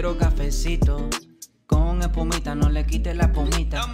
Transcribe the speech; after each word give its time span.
quiero 0.00 0.16
cafecito 0.16 1.10
con 1.66 2.00
espumita, 2.00 2.54
no 2.54 2.70
le 2.70 2.86
quite 2.86 3.12
la 3.12 3.24
espumita. 3.24 3.86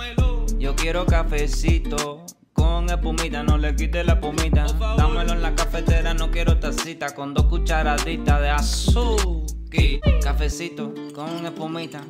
Yo 0.57 0.77
quiero 0.77 1.05
cafecito 1.05 2.25
con 2.53 2.89
espumita, 2.89 3.43
no 3.43 3.59
le 3.59 3.75
quite 3.75 4.05
la 4.05 4.13
espumita. 4.13 4.67
Dámelo 4.97 5.33
en 5.33 5.43
la 5.43 5.57
cafetera, 5.57 6.15
no 6.15 6.31
quiero 6.31 6.61
tacita 6.61 7.13
con 7.13 7.35
dos 7.35 7.47
cucharaditas 7.47 8.41
de 8.41 8.51
azúcar. 8.51 9.51
Cafecito 10.23 10.95
con 11.13 11.45
espumita. 11.45 12.05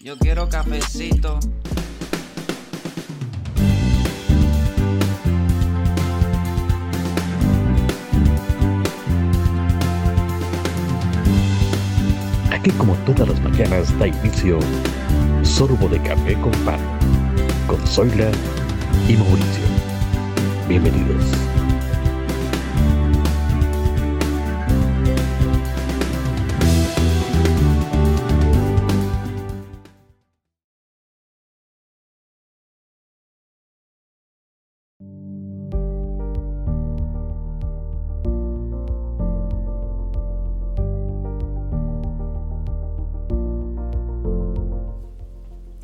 Yo 0.00 0.16
quiero 0.16 0.48
cafecito. 0.48 1.38
Aquí 12.66 12.76
como 12.78 12.96
todas 13.04 13.28
las 13.28 13.40
mañanas 13.42 13.96
da 13.96 14.08
inicio 14.08 14.58
Sorbo 15.44 15.88
de 15.88 16.02
Café 16.02 16.34
con 16.40 16.50
Pan, 16.64 16.80
con 17.68 17.78
Zoila 17.86 18.32
y 19.08 19.16
Mauricio. 19.16 19.62
Bienvenidos. 20.66 21.55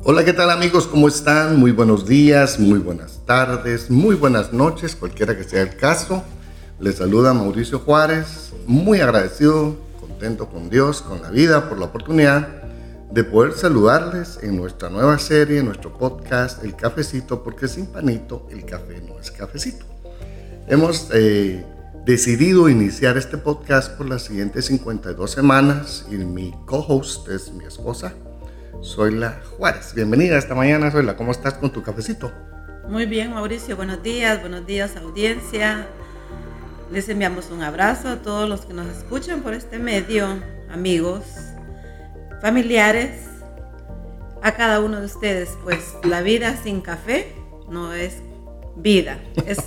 Hola, 0.05 0.25
¿qué 0.25 0.33
tal 0.33 0.49
amigos? 0.49 0.85
¿Cómo 0.85 1.07
están? 1.07 1.57
Muy 1.57 1.71
buenos 1.71 2.05
días, 2.05 2.59
muy 2.59 2.77
buenas 2.79 3.21
tardes, 3.25 3.89
muy 3.89 4.17
buenas 4.17 4.51
noches, 4.51 4.97
cualquiera 4.97 5.37
que 5.37 5.45
sea 5.45 5.61
el 5.61 5.77
caso. 5.77 6.25
Les 6.77 6.95
saluda 6.95 7.33
Mauricio 7.33 7.79
Juárez, 7.79 8.51
muy 8.67 8.99
agradecido, 8.99 9.77
contento 10.01 10.49
con 10.49 10.69
Dios, 10.69 11.01
con 11.01 11.21
la 11.21 11.29
vida, 11.29 11.69
por 11.69 11.79
la 11.79 11.85
oportunidad 11.85 12.49
de 13.11 13.23
poder 13.23 13.53
saludarles 13.53 14.39
en 14.41 14.57
nuestra 14.57 14.89
nueva 14.89 15.17
serie, 15.19 15.59
en 15.59 15.67
nuestro 15.67 15.97
podcast 15.97 16.65
El 16.65 16.75
Cafecito, 16.75 17.41
porque 17.41 17.69
sin 17.69 17.85
panito 17.85 18.45
el 18.51 18.65
café 18.65 19.01
no 19.07 19.17
es 19.21 19.31
cafecito. 19.31 19.85
Hemos 20.67 21.07
eh, 21.13 21.63
decidido 22.05 22.67
iniciar 22.67 23.15
este 23.15 23.37
podcast 23.37 23.93
por 23.93 24.09
las 24.09 24.23
siguientes 24.23 24.65
52 24.65 25.31
semanas 25.31 26.05
y 26.11 26.15
mi 26.15 26.53
co-host 26.65 27.29
es 27.29 27.53
mi 27.53 27.63
esposa, 27.63 28.13
Soyla 28.83 29.41
Juárez. 29.57 29.93
Bienvenida 29.95 30.37
esta 30.37 30.55
mañana, 30.55 30.91
Soyla. 30.91 31.15
¿Cómo 31.15 31.31
estás 31.31 31.53
con 31.53 31.71
tu 31.71 31.81
cafecito? 31.81 32.31
Muy 32.89 33.05
bien, 33.05 33.33
Mauricio. 33.33 33.77
Buenos 33.77 34.03
días, 34.03 34.41
buenos 34.41 34.67
días, 34.67 34.97
audiencia. 34.97 35.87
Les 36.91 37.07
enviamos 37.07 37.49
un 37.49 37.63
abrazo 37.63 38.09
a 38.09 38.15
todos 38.17 38.47
los 38.47 38.65
que 38.65 38.73
nos 38.73 38.87
escuchan 38.87 39.41
por 39.41 39.53
este 39.53 39.79
medio, 39.79 40.27
amigos, 40.69 41.23
familiares, 42.41 43.21
a 44.41 44.51
cada 44.51 44.81
uno 44.81 44.99
de 44.99 45.05
ustedes. 45.05 45.57
Pues 45.63 45.95
la 46.03 46.21
vida 46.21 46.57
sin 46.61 46.81
café 46.81 47.33
no 47.69 47.93
es 47.93 48.17
vida. 48.75 49.17
Es, 49.45 49.59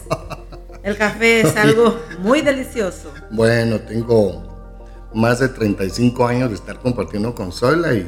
el 0.82 0.98
café 0.98 1.40
es 1.40 1.56
algo 1.56 1.98
muy 2.18 2.42
delicioso. 2.42 3.14
Bueno, 3.30 3.80
tengo 3.80 5.08
más 5.14 5.40
de 5.40 5.48
35 5.48 6.26
años 6.26 6.50
de 6.50 6.56
estar 6.56 6.78
compartiendo 6.80 7.34
con 7.34 7.50
Soyla 7.50 7.94
y 7.94 8.06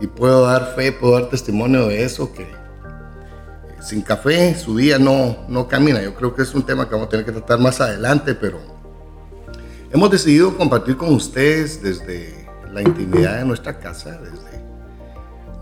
y 0.00 0.06
puedo 0.06 0.46
dar 0.46 0.74
fe, 0.74 0.92
puedo 0.92 1.20
dar 1.20 1.28
testimonio 1.28 1.86
de 1.88 2.02
eso, 2.02 2.32
que 2.32 2.46
sin 3.80 4.02
café 4.02 4.54
su 4.58 4.76
día 4.76 4.98
no, 4.98 5.36
no 5.48 5.68
camina. 5.68 6.02
Yo 6.02 6.14
creo 6.14 6.34
que 6.34 6.42
es 6.42 6.54
un 6.54 6.64
tema 6.64 6.88
que 6.88 6.94
vamos 6.94 7.06
a 7.06 7.10
tener 7.10 7.26
que 7.26 7.32
tratar 7.32 7.58
más 7.58 7.80
adelante, 7.80 8.34
pero 8.34 8.58
hemos 9.92 10.10
decidido 10.10 10.56
compartir 10.56 10.96
con 10.96 11.12
ustedes 11.12 11.82
desde 11.82 12.48
la 12.72 12.82
intimidad 12.82 13.38
de 13.38 13.44
nuestra 13.44 13.78
casa, 13.78 14.18
desde 14.18 14.64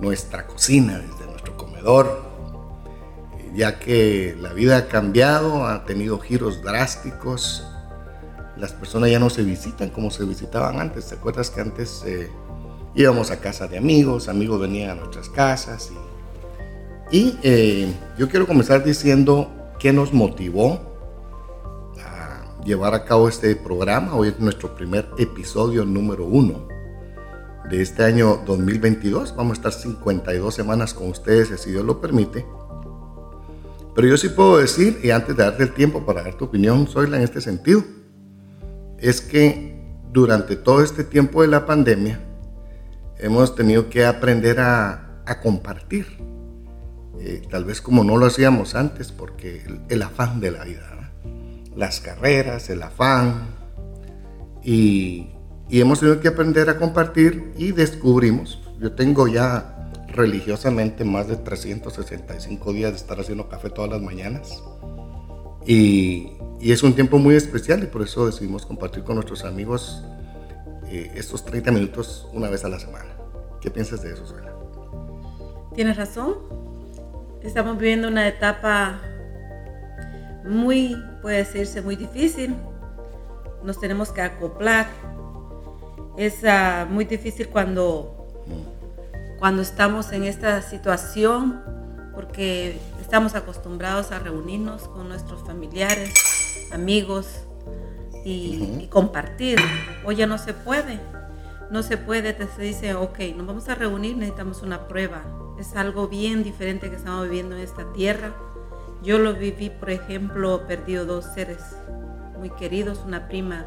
nuestra 0.00 0.46
cocina, 0.46 0.98
desde 0.98 1.26
nuestro 1.26 1.56
comedor, 1.56 2.28
ya 3.54 3.80
que 3.80 4.36
la 4.40 4.52
vida 4.52 4.76
ha 4.76 4.88
cambiado, 4.88 5.66
ha 5.66 5.84
tenido 5.84 6.18
giros 6.20 6.62
drásticos. 6.62 7.64
Las 8.56 8.72
personas 8.72 9.10
ya 9.10 9.18
no 9.18 9.30
se 9.30 9.42
visitan 9.42 9.90
como 9.90 10.10
se 10.10 10.24
visitaban 10.24 10.80
antes. 10.80 11.08
¿Te 11.08 11.16
acuerdas 11.16 11.50
que 11.50 11.60
antes... 11.60 12.04
Eh, 12.06 12.30
íbamos 12.98 13.30
a 13.30 13.38
casa 13.38 13.68
de 13.68 13.78
amigos, 13.78 14.28
amigos 14.28 14.60
venían 14.60 14.90
a 14.90 14.94
nuestras 14.96 15.28
casas. 15.28 15.92
Y, 17.12 17.38
eh, 17.44 17.94
yo 18.18 18.28
quiero 18.28 18.44
comenzar 18.44 18.82
diciendo 18.82 19.48
qué 19.78 19.92
nos 19.92 20.12
motivó 20.12 20.80
a 22.04 22.60
llevar 22.64 22.94
a 22.94 23.04
cabo 23.04 23.28
este 23.28 23.54
programa. 23.54 24.16
Hoy 24.16 24.28
es 24.28 24.40
nuestro 24.40 24.74
primer 24.74 25.08
episodio 25.16 25.84
número 25.84 26.24
uno 26.24 26.66
de 27.70 27.82
este 27.82 28.02
año 28.02 28.42
2022. 28.44 29.36
Vamos 29.36 29.58
a 29.58 29.68
estar 29.68 29.72
52 29.72 30.52
semanas 30.52 30.92
con 30.92 31.08
ustedes, 31.08 31.48
si 31.60 31.70
Dios 31.70 31.84
lo 31.84 32.00
permite. 32.00 32.44
Pero 33.94 34.08
yo 34.08 34.16
sí 34.16 34.28
puedo 34.28 34.58
decir, 34.58 34.98
y 35.04 35.10
antes 35.10 35.36
de 35.36 35.44
darte 35.44 35.62
el 35.62 35.72
tiempo 35.72 36.04
para 36.04 36.24
dar 36.24 36.34
tu 36.36 36.46
opinión, 36.46 36.88
Soyla, 36.88 37.18
en 37.18 37.22
este 37.22 37.40
sentido, 37.40 37.84
es 38.98 39.20
que 39.20 39.80
durante 40.12 40.56
todo 40.56 40.82
este 40.82 41.04
tiempo 41.04 41.42
de 41.42 41.48
la 41.48 41.64
pandemia, 41.64 42.24
hemos 43.18 43.54
tenido 43.54 43.88
que 43.88 44.04
aprender 44.04 44.60
a, 44.60 45.04
compartir, 45.42 46.06
eh, 47.20 47.42
tal 47.50 47.66
vez 47.66 47.82
como 47.82 48.02
no 48.02 48.16
lo 48.16 48.24
hacíamos 48.24 48.74
antes, 48.74 49.12
porque 49.12 49.62
el, 49.90 50.02
afán 50.02 50.40
de 50.40 50.50
la 50.50 50.64
vida, 50.64 51.12
las 51.76 52.00
carreras, 52.00 52.70
el 52.70 52.82
afán, 52.82 53.48
y, 54.64 55.28
hemos 55.68 56.00
tenido 56.00 56.20
que 56.20 56.28
aprender 56.28 56.70
a 56.70 56.78
compartir 56.78 57.52
y 57.58 57.72
descubrimos, 57.72 58.62
yo 58.80 58.92
tengo 58.92 59.28
ya 59.28 59.90
religiosamente 60.08 61.04
más 61.04 61.28
de 61.28 61.36
365 61.36 62.72
días 62.72 62.92
de 62.92 62.96
estar 62.96 63.20
haciendo 63.20 63.50
café 63.50 63.68
todas 63.68 63.90
las 63.90 64.00
mañanas. 64.00 64.62
Y, 65.66 66.32
y, 66.58 66.72
es 66.72 66.82
un 66.82 66.94
tiempo 66.94 67.18
muy 67.18 67.34
especial 67.34 67.82
y 67.82 67.86
por 67.86 68.00
eso 68.00 68.24
decidimos 68.24 68.64
compartir 68.64 69.04
con 69.04 69.16
nuestros 69.16 69.44
amigos 69.44 70.02
eh, 70.90 71.12
estos 71.14 71.44
30 71.44 71.70
minutos 71.72 72.28
una 72.32 72.48
vez 72.48 72.64
a 72.64 72.68
la 72.68 72.78
semana. 72.78 73.10
¿Qué 73.60 73.70
piensas 73.70 74.02
de 74.02 74.12
eso, 74.12 74.26
Suela? 74.26 74.52
Tienes 75.74 75.96
razón. 75.96 76.36
Estamos 77.42 77.78
viviendo 77.78 78.08
una 78.08 78.26
etapa 78.26 79.00
muy, 80.44 80.96
puede 81.22 81.38
decirse, 81.38 81.82
muy 81.82 81.96
difícil. 81.96 82.54
Nos 83.62 83.80
tenemos 83.80 84.10
que 84.10 84.22
acoplar. 84.22 84.86
Es 86.16 86.42
uh, 86.42 86.90
muy 86.90 87.04
difícil 87.04 87.48
cuando, 87.48 88.26
cuando 89.38 89.62
estamos 89.62 90.12
en 90.12 90.24
esta 90.24 90.62
situación 90.62 91.62
porque 92.14 92.80
estamos 93.00 93.36
acostumbrados 93.36 94.10
a 94.10 94.18
reunirnos 94.18 94.82
con 94.88 95.08
nuestros 95.08 95.46
familiares, 95.46 96.12
amigos, 96.72 97.47
y, 98.28 98.86
compartir. 98.90 99.58
Hoy 100.04 100.16
ya 100.16 100.26
no 100.26 100.38
se 100.38 100.54
puede. 100.54 101.00
No 101.70 101.82
se 101.82 101.96
puede, 101.98 102.32
te 102.32 102.46
se 102.46 102.62
dice, 102.62 102.94
ok, 102.94 103.18
nos 103.36 103.46
vamos 103.46 103.68
a 103.68 103.74
reunir, 103.74 104.16
necesitamos 104.16 104.62
una 104.62 104.88
prueba. 104.88 105.22
Es 105.58 105.76
algo 105.76 106.08
bien 106.08 106.42
diferente 106.42 106.88
que 106.88 106.96
estamos 106.96 107.24
viviendo 107.24 107.56
en 107.56 107.62
esta 107.62 107.92
tierra. 107.92 108.34
Yo 109.02 109.18
lo 109.18 109.34
viví, 109.34 109.70
por 109.70 109.90
ejemplo, 109.90 110.66
perdido 110.66 111.04
dos 111.04 111.26
seres 111.34 111.60
muy 112.38 112.50
queridos, 112.50 113.00
una 113.04 113.28
prima, 113.28 113.66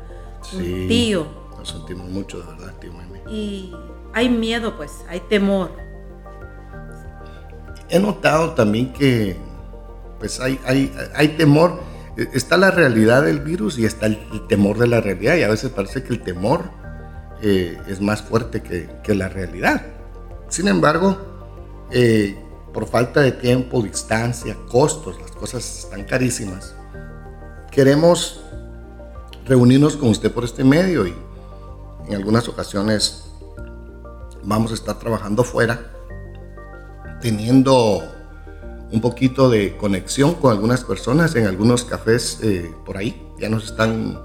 un 0.54 0.88
tío. 0.88 1.28
Nos 1.58 1.70
sentimos 1.70 2.10
mucho, 2.10 2.40
de 2.40 2.46
verdad, 2.48 2.74
tío 2.80 2.92
Y 3.30 3.74
hay 4.14 4.30
miedo, 4.30 4.76
pues, 4.76 5.06
hay 5.08 5.20
temor. 5.22 5.72
He 7.88 8.00
notado 8.00 8.52
también 8.52 8.92
que, 8.94 9.38
pues, 10.18 10.40
hay, 10.40 10.60
hay, 10.66 10.92
hay 11.14 11.28
temor 11.30 11.91
está 12.18 12.58
la 12.58 12.72
realidad 12.72 13.24
del 13.24 13.40
virus 13.40 13.78
y 13.80 13.86
está 13.86 14.08
el, 14.08 14.20
temor 14.48 14.78
de 14.78 14.88
la 14.88 15.02
realidad 15.02 15.36
y 15.36 15.44
a 15.44 15.50
veces 15.50 15.72
parece 15.72 16.04
que 16.04 16.14
el 16.14 16.22
temor 16.22 16.72
eh, 17.42 17.78
es 17.88 18.02
más 18.02 18.22
fuerte 18.22 18.62
que, 18.62 19.16
la 19.16 19.30
realidad. 19.30 19.86
Sin 20.50 20.68
embargo, 20.68 21.18
eh, 21.92 22.38
por 22.74 22.88
falta 22.88 23.22
de 23.22 23.32
tiempo, 23.32 23.82
distancia, 23.82 24.56
costos, 24.70 25.20
las 25.20 25.32
cosas 25.32 25.84
están 25.86 26.04
carísimas. 26.04 26.76
Queremos 27.72 28.42
reunirnos 29.46 29.96
con 29.98 30.10
usted 30.10 30.32
por 30.32 30.44
este 30.44 30.64
medio 30.64 31.08
y 31.08 31.14
en 32.08 32.16
algunas 32.16 32.48
ocasiones 32.48 33.26
vamos 34.44 34.72
a 34.72 34.74
estar 34.76 34.98
trabajando 35.00 35.44
fuera, 35.44 35.92
teniendo 37.22 38.21
un 38.92 39.02
poquito 39.02 39.50
de 39.50 39.78
conexión 39.78 40.36
con 40.36 40.52
algunas 40.52 40.84
personas 40.84 41.36
en 41.36 41.46
algunos 41.46 41.86
cafés 41.86 42.40
eh, 42.44 42.72
por 42.86 42.98
ahí. 42.98 43.22
Ya 43.40 43.50
nos 43.50 43.66
están 43.66 44.20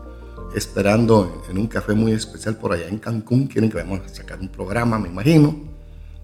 esperando 0.55 1.45
en 1.49 1.59
un 1.59 1.67
café 1.67 1.95
muy 1.95 2.13
especial 2.13 2.57
por 2.57 2.73
allá 2.73 2.89
en 2.89 2.99
Cancún. 2.99 3.47
Quieren 3.47 3.71
que 3.71 3.77
vayamos 3.77 4.01
a 4.01 4.09
sacar 4.09 4.41
un 4.41 4.49
programa, 4.49 4.99
me 4.99 5.09
imagino. 5.09 5.57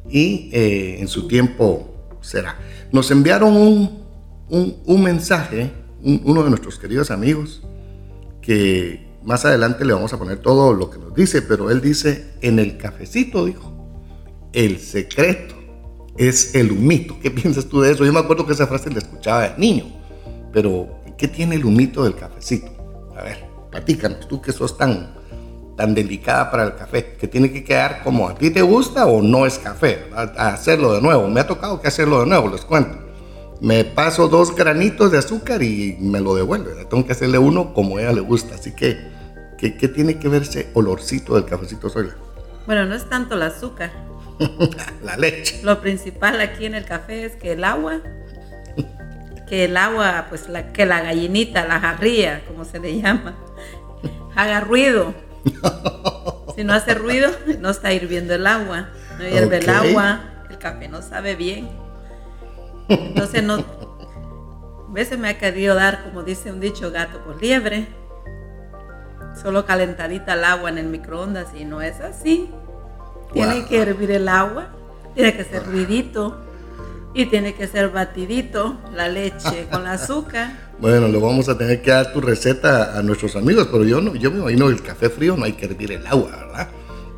Y 0.08 0.50
eh, 0.52 0.96
en 1.00 1.08
su 1.08 1.28
tiempo 1.28 1.92
será. 2.20 2.58
Nos 2.90 3.10
enviaron 3.10 3.56
un, 3.56 4.02
un, 4.48 5.02
mensaje, 5.02 5.70
uno 6.02 6.42
de 6.42 6.50
nuestros 6.50 6.78
queridos 6.78 7.10
amigos, 7.10 7.62
que 8.40 9.06
más 9.22 9.44
adelante 9.44 9.84
le 9.84 9.92
vamos 9.92 10.12
a 10.12 10.18
poner 10.18 10.38
todo 10.38 10.74
lo 10.74 10.90
que 10.90 10.98
nos 10.98 11.14
dice, 11.14 11.42
pero 11.42 11.70
él 11.70 11.80
dice, 11.80 12.32
en 12.40 12.58
el 12.58 12.76
cafecito, 12.76 13.44
dijo, 13.44 13.72
el 14.52 14.80
secreto 14.80 15.61
es 16.16 16.54
el 16.54 16.72
humito. 16.72 17.16
¿Qué 17.20 17.30
piensas 17.30 17.66
tú 17.66 17.80
de 17.80 17.92
eso? 17.92 18.04
Yo 18.04 18.12
me 18.12 18.20
acuerdo 18.20 18.46
que 18.46 18.52
esa 18.52 18.66
frase 18.66 18.90
la 18.90 18.98
escuchaba 18.98 19.48
de 19.48 19.58
niño, 19.58 19.84
pero 20.52 20.88
¿qué 21.16 21.28
tiene 21.28 21.56
el 21.56 21.64
humito 21.64 22.04
del 22.04 22.14
cafecito? 22.14 22.70
A 23.16 23.22
ver, 23.22 23.44
platícanos, 23.70 24.28
tú 24.28 24.40
que 24.40 24.52
sos 24.52 24.76
tan, 24.76 25.14
tan 25.76 25.94
delicada 25.94 26.50
para 26.50 26.64
el 26.64 26.74
café, 26.74 27.14
que 27.18 27.28
tiene 27.28 27.50
que 27.52 27.64
quedar 27.64 28.02
como 28.02 28.28
a 28.28 28.34
ti 28.34 28.50
te 28.50 28.62
gusta 28.62 29.06
o 29.06 29.22
no 29.22 29.46
es 29.46 29.58
café, 29.58 30.10
a, 30.14 30.48
hacerlo 30.48 30.92
de 30.92 31.00
nuevo. 31.00 31.28
Me 31.28 31.40
ha 31.40 31.46
tocado 31.46 31.80
que 31.80 31.88
hacerlo 31.88 32.20
de 32.20 32.26
nuevo, 32.26 32.48
les 32.48 32.62
cuento. 32.62 32.98
Me 33.60 33.84
paso 33.84 34.26
dos 34.28 34.56
granitos 34.56 35.12
de 35.12 35.18
azúcar 35.18 35.62
y 35.62 35.96
me 36.00 36.20
lo 36.20 36.34
devuelve. 36.34 36.84
Tengo 36.86 37.06
que 37.06 37.12
hacerle 37.12 37.38
uno 37.38 37.72
como 37.72 37.96
a 37.96 38.02
ella 38.02 38.12
le 38.12 38.20
gusta. 38.20 38.56
Así 38.56 38.74
que, 38.74 38.98
¿qué, 39.56 39.70
tiene 39.88 40.18
que 40.18 40.28
ver 40.28 40.42
ese 40.42 40.70
olorcito 40.74 41.36
del 41.36 41.44
cafecito 41.44 41.88
soya? 41.88 42.16
Bueno, 42.66 42.86
no 42.86 42.96
es 42.96 43.08
tanto 43.08 43.36
el 43.36 43.42
azúcar. 43.42 43.92
la 45.02 45.16
leche. 45.16 45.60
Lo 45.62 45.80
principal 45.80 46.40
aquí 46.40 46.66
en 46.66 46.74
el 46.74 46.84
café 46.84 47.24
es 47.24 47.36
que 47.36 47.52
el 47.52 47.64
agua, 47.64 48.00
que 49.48 49.64
el 49.64 49.76
agua, 49.76 50.26
pues 50.28 50.48
la, 50.48 50.72
que 50.72 50.86
la 50.86 51.00
gallinita, 51.00 51.66
la 51.66 51.80
jarría, 51.80 52.42
como 52.46 52.64
se 52.64 52.78
le 52.78 53.00
llama, 53.00 53.36
haga 54.34 54.60
ruido. 54.60 55.14
si 56.56 56.64
no 56.64 56.72
hace 56.72 56.94
ruido, 56.94 57.30
no 57.60 57.70
está 57.70 57.92
hirviendo 57.92 58.34
el 58.34 58.46
agua. 58.46 58.88
No 59.18 59.28
hierve 59.28 59.58
el 59.58 59.68
agua, 59.68 60.20
el 60.50 60.58
café 60.58 60.88
no 60.88 61.02
sabe 61.02 61.34
bien. 61.36 61.68
Entonces 62.88 63.42
no. 63.42 63.54
A 63.54 64.94
veces 64.94 65.18
me 65.18 65.28
ha 65.28 65.38
querido 65.38 65.74
dar, 65.74 66.04
como 66.04 66.22
dice 66.22 66.52
un 66.52 66.60
dicho, 66.60 66.90
gato 66.90 67.24
por 67.24 67.40
liebre. 67.40 67.86
Solo 69.40 69.64
calentadita 69.64 70.34
el 70.34 70.44
agua 70.44 70.68
en 70.68 70.78
el 70.78 70.86
microondas 70.86 71.48
y 71.54 71.64
no 71.64 71.80
es 71.80 72.00
así. 72.00 72.50
Tiene 73.32 73.64
que 73.66 73.78
hervir 73.78 74.10
el 74.10 74.28
agua, 74.28 74.68
tiene 75.14 75.36
que 75.36 75.44
ser 75.44 75.64
ruidito 75.66 76.36
y 77.14 77.26
tiene 77.26 77.54
que 77.54 77.66
ser 77.66 77.90
batidito 77.90 78.78
la 78.94 79.08
leche 79.08 79.66
con 79.70 79.86
azúcar. 79.86 80.72
Bueno, 80.78 81.08
le 81.08 81.18
vamos 81.18 81.48
a 81.48 81.56
tener 81.56 81.82
que 81.82 81.90
dar 81.90 82.12
tu 82.12 82.20
receta 82.20 82.98
a 82.98 83.02
nuestros 83.02 83.36
amigos, 83.36 83.68
pero 83.70 83.84
yo 83.84 84.00
no, 84.00 84.14
yo 84.14 84.30
me 84.30 84.38
imagino 84.38 84.68
el 84.68 84.82
café 84.82 85.10
frío 85.10 85.36
no 85.36 85.44
hay 85.44 85.52
que 85.52 85.66
hervir 85.66 85.92
el 85.92 86.06
agua, 86.06 86.30
¿verdad? 86.30 86.68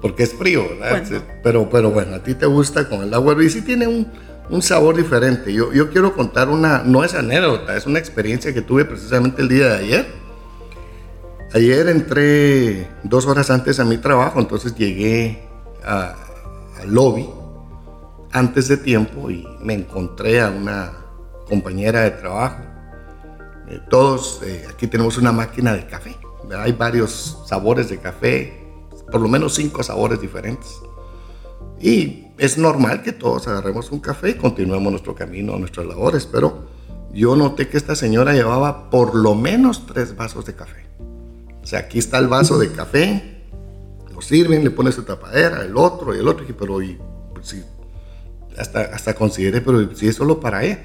Porque 0.02 0.24
es 0.24 0.34
frío, 0.34 0.68
¿verdad? 0.68 1.02
Pero, 1.42 1.70
pero 1.70 1.90
bueno, 1.90 2.16
a 2.16 2.22
ti 2.22 2.34
te 2.34 2.46
gusta 2.46 2.88
con 2.88 3.02
el 3.02 3.14
agua 3.14 3.34
y 3.42 3.48
sí 3.48 3.62
tiene 3.62 3.86
un, 3.86 4.06
un 4.50 4.60
sabor 4.60 4.96
diferente. 4.96 5.52
Yo, 5.52 5.72
yo 5.72 5.88
quiero 5.90 6.14
contar 6.14 6.50
una, 6.50 6.82
no 6.84 7.04
es 7.04 7.14
anécdota, 7.14 7.74
es 7.76 7.86
una 7.86 7.98
experiencia 7.98 8.52
que 8.52 8.60
tuve 8.60 8.84
precisamente 8.84 9.40
el 9.40 9.48
día 9.48 9.68
de 9.68 9.76
ayer. 9.78 10.06
Ayer 11.54 11.88
entré 11.88 12.88
dos 13.04 13.26
horas 13.26 13.50
antes 13.50 13.80
a 13.80 13.84
mi 13.84 13.96
trabajo, 13.96 14.40
entonces 14.40 14.74
llegué 14.74 15.48
al 15.84 16.88
lobby 16.88 17.28
antes 18.32 18.68
de 18.68 18.76
tiempo 18.76 19.30
y 19.30 19.46
me 19.60 19.74
encontré 19.74 20.40
a 20.40 20.50
una 20.50 20.92
compañera 21.48 22.02
de 22.02 22.10
trabajo. 22.10 22.62
Eh, 23.68 23.80
todos 23.88 24.40
eh, 24.44 24.66
aquí 24.68 24.86
tenemos 24.86 25.16
una 25.18 25.32
máquina 25.32 25.72
de 25.72 25.86
café. 25.86 26.16
Hay 26.58 26.72
varios 26.72 27.42
sabores 27.46 27.88
de 27.88 27.98
café, 27.98 28.52
por 29.10 29.20
lo 29.20 29.28
menos 29.28 29.54
cinco 29.54 29.82
sabores 29.82 30.20
diferentes. 30.20 30.68
Y 31.80 32.26
es 32.38 32.58
normal 32.58 33.02
que 33.02 33.12
todos 33.12 33.46
agarremos 33.48 33.90
un 33.90 34.00
café 34.00 34.30
y 34.30 34.34
continuemos 34.34 34.90
nuestro 34.90 35.14
camino, 35.14 35.56
nuestras 35.56 35.86
labores, 35.86 36.26
pero 36.26 36.66
yo 37.12 37.36
noté 37.36 37.68
que 37.68 37.76
esta 37.76 37.94
señora 37.94 38.32
llevaba 38.32 38.90
por 38.90 39.14
lo 39.14 39.34
menos 39.34 39.86
tres 39.86 40.16
vasos 40.16 40.44
de 40.44 40.54
café. 40.54 40.86
O 41.62 41.66
sea, 41.66 41.80
aquí 41.80 41.98
está 41.98 42.18
el 42.18 42.28
vaso 42.28 42.58
de 42.58 42.72
café, 42.72 43.33
lo 44.14 44.22
sirven, 44.22 44.62
le 44.62 44.70
pone 44.70 44.92
su 44.92 45.02
tapadera, 45.02 45.62
el 45.62 45.76
otro 45.76 46.14
y 46.14 46.18
el 46.18 46.28
otro, 46.28 46.46
y, 46.48 46.52
pero 46.52 46.80
y, 46.80 46.98
pues, 47.34 47.56
hasta, 48.56 48.80
hasta 48.82 49.14
consideré, 49.14 49.60
pero 49.60 49.94
si 49.94 50.08
es 50.08 50.16
solo 50.16 50.40
para 50.40 50.64
ella. 50.64 50.78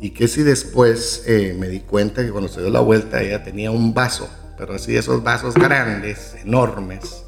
Y 0.00 0.10
que 0.10 0.28
si 0.28 0.42
después 0.42 1.22
eh, 1.26 1.56
me 1.58 1.68
di 1.68 1.80
cuenta 1.80 2.22
que 2.24 2.30
cuando 2.30 2.48
se 2.48 2.60
dio 2.60 2.68
la 2.68 2.80
vuelta 2.80 3.22
ella 3.22 3.42
tenía 3.42 3.70
un 3.70 3.94
vaso, 3.94 4.28
pero 4.58 4.74
así 4.74 4.96
esos 4.96 5.22
vasos 5.22 5.54
grandes, 5.54 6.34
enormes, 6.44 7.24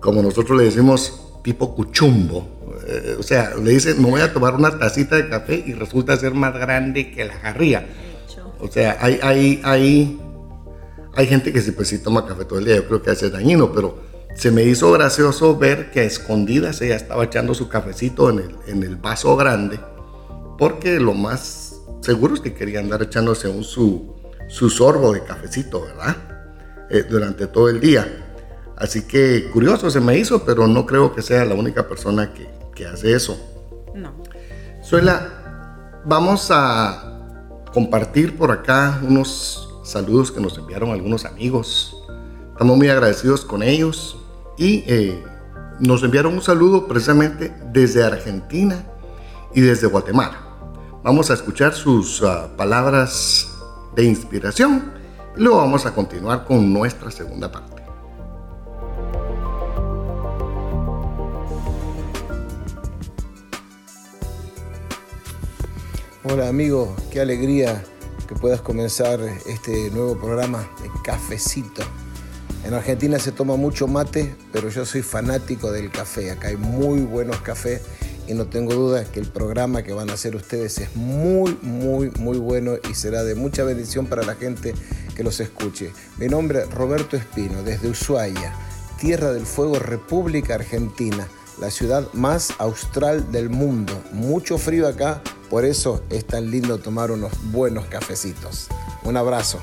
como 0.00 0.22
nosotros 0.22 0.56
le 0.58 0.64
decimos 0.64 1.40
tipo 1.42 1.74
cuchumbo. 1.74 2.60
Eh, 2.86 3.16
o 3.18 3.22
sea, 3.22 3.54
le 3.56 3.72
dicen, 3.72 4.00
me 4.00 4.10
voy 4.10 4.20
a 4.20 4.32
tomar 4.32 4.54
una 4.54 4.78
tacita 4.78 5.16
de 5.16 5.28
café 5.28 5.64
y 5.66 5.72
resulta 5.72 6.16
ser 6.16 6.34
más 6.34 6.54
grande 6.54 7.10
que 7.10 7.24
la 7.24 7.34
jarría. 7.34 7.86
O 8.60 8.68
sea, 8.68 8.98
hay, 9.00 9.18
hay, 9.22 9.60
hay, 9.64 10.20
hay 11.14 11.26
gente 11.26 11.52
que 11.52 11.60
sí, 11.60 11.72
pues 11.72 11.88
sí 11.88 11.98
toma 11.98 12.26
café 12.26 12.44
todo 12.44 12.58
el 12.58 12.66
día, 12.66 12.76
yo 12.76 12.86
creo 12.86 13.02
que 13.02 13.10
hace 13.10 13.30
dañino, 13.30 13.72
pero 13.72 14.09
se 14.34 14.50
me 14.50 14.62
hizo 14.62 14.92
gracioso 14.92 15.56
ver 15.58 15.90
que 15.90 16.00
a 16.00 16.04
escondidas 16.04 16.80
ella 16.80 16.96
estaba 16.96 17.24
echando 17.24 17.54
su 17.54 17.68
cafecito 17.68 18.30
en 18.30 18.38
el, 18.38 18.56
en 18.66 18.82
el 18.82 18.96
vaso 18.96 19.36
grande, 19.36 19.80
porque 20.58 21.00
lo 21.00 21.14
más 21.14 21.80
seguro 22.00 22.34
es 22.34 22.40
que 22.40 22.54
quería 22.54 22.80
andar 22.80 23.02
echándose 23.02 23.48
un, 23.48 23.64
su, 23.64 24.14
su 24.48 24.70
sorbo 24.70 25.12
de 25.12 25.24
cafecito, 25.24 25.82
¿verdad? 25.82 26.16
Eh, 26.88 27.04
durante 27.08 27.46
todo 27.46 27.68
el 27.68 27.80
día. 27.80 28.26
Así 28.76 29.02
que 29.02 29.50
curioso 29.52 29.90
se 29.90 30.00
me 30.00 30.16
hizo, 30.16 30.44
pero 30.44 30.66
no 30.66 30.86
creo 30.86 31.14
que 31.14 31.22
sea 31.22 31.44
la 31.44 31.54
única 31.54 31.86
persona 31.86 32.32
que, 32.32 32.48
que 32.74 32.86
hace 32.86 33.12
eso. 33.12 33.38
No. 33.94 34.14
Suela, 34.82 36.02
vamos 36.06 36.48
a 36.50 37.62
compartir 37.72 38.36
por 38.36 38.50
acá 38.50 39.00
unos 39.02 39.68
saludos 39.84 40.32
que 40.32 40.40
nos 40.40 40.56
enviaron 40.56 40.90
algunos 40.90 41.26
amigos. 41.26 41.94
Estamos 42.52 42.76
muy 42.76 42.88
agradecidos 42.88 43.44
con 43.44 43.62
ellos 43.62 44.19
y 44.60 44.84
eh, 44.86 45.24
nos 45.78 46.02
enviaron 46.02 46.34
un 46.34 46.42
saludo 46.42 46.86
precisamente 46.86 47.50
desde 47.72 48.04
Argentina 48.04 48.84
y 49.54 49.62
desde 49.62 49.86
Guatemala. 49.86 50.38
Vamos 51.02 51.30
a 51.30 51.34
escuchar 51.34 51.72
sus 51.72 52.22
ah, 52.22 52.50
palabras 52.58 53.48
de 53.96 54.04
inspiración 54.04 54.92
y 55.34 55.40
luego 55.40 55.56
vamos 55.56 55.86
a 55.86 55.94
continuar 55.94 56.44
con 56.44 56.70
nuestra 56.74 57.10
segunda 57.10 57.50
parte. 57.50 57.82
Hola 66.22 66.50
amigo, 66.50 66.94
qué 67.10 67.22
alegría 67.22 67.82
que 68.28 68.34
puedas 68.34 68.60
comenzar 68.60 69.20
este 69.46 69.90
nuevo 69.90 70.18
programa 70.18 70.68
de 70.82 70.90
Cafecito 71.02 71.82
en 72.64 72.74
Argentina 72.74 73.18
se 73.18 73.32
toma 73.32 73.56
mucho 73.56 73.86
mate, 73.86 74.34
pero 74.52 74.68
yo 74.68 74.84
soy 74.84 75.02
fanático 75.02 75.72
del 75.72 75.90
café. 75.90 76.30
Acá 76.30 76.48
hay 76.48 76.56
muy 76.56 77.00
buenos 77.00 77.40
cafés 77.40 77.80
y 78.28 78.34
no 78.34 78.46
tengo 78.46 78.74
duda 78.74 79.04
que 79.04 79.18
el 79.18 79.26
programa 79.26 79.82
que 79.82 79.92
van 79.92 80.10
a 80.10 80.14
hacer 80.14 80.36
ustedes 80.36 80.78
es 80.78 80.94
muy, 80.94 81.58
muy, 81.62 82.10
muy 82.18 82.38
bueno 82.38 82.74
y 82.88 82.94
será 82.94 83.24
de 83.24 83.34
mucha 83.34 83.64
bendición 83.64 84.06
para 84.06 84.22
la 84.22 84.34
gente 84.34 84.74
que 85.16 85.24
los 85.24 85.40
escuche. 85.40 85.92
Mi 86.18 86.28
nombre 86.28 86.60
es 86.62 86.70
Roberto 86.70 87.16
Espino, 87.16 87.62
desde 87.62 87.88
Ushuaia, 87.88 88.54
Tierra 89.00 89.32
del 89.32 89.46
Fuego, 89.46 89.78
República 89.78 90.54
Argentina, 90.54 91.26
la 91.60 91.70
ciudad 91.70 92.06
más 92.12 92.52
austral 92.58 93.32
del 93.32 93.50
mundo. 93.50 94.00
Mucho 94.12 94.58
frío 94.58 94.86
acá, 94.86 95.22
por 95.48 95.64
eso 95.64 96.02
es 96.10 96.26
tan 96.26 96.50
lindo 96.50 96.78
tomar 96.78 97.10
unos 97.10 97.32
buenos 97.50 97.86
cafecitos. 97.86 98.68
Un 99.02 99.16
abrazo. 99.16 99.60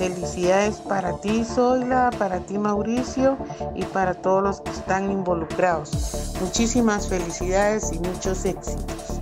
Felicidades 0.00 0.76
para 0.76 1.20
ti, 1.20 1.44
Zoila, 1.44 2.08
para 2.18 2.40
ti, 2.40 2.56
Mauricio, 2.56 3.36
y 3.76 3.84
para 3.84 4.14
todos 4.14 4.42
los 4.42 4.60
que 4.62 4.70
están 4.70 5.10
involucrados. 5.10 6.32
Muchísimas 6.40 7.06
felicidades 7.06 7.92
y 7.92 7.98
muchos 7.98 8.46
éxitos. 8.46 9.20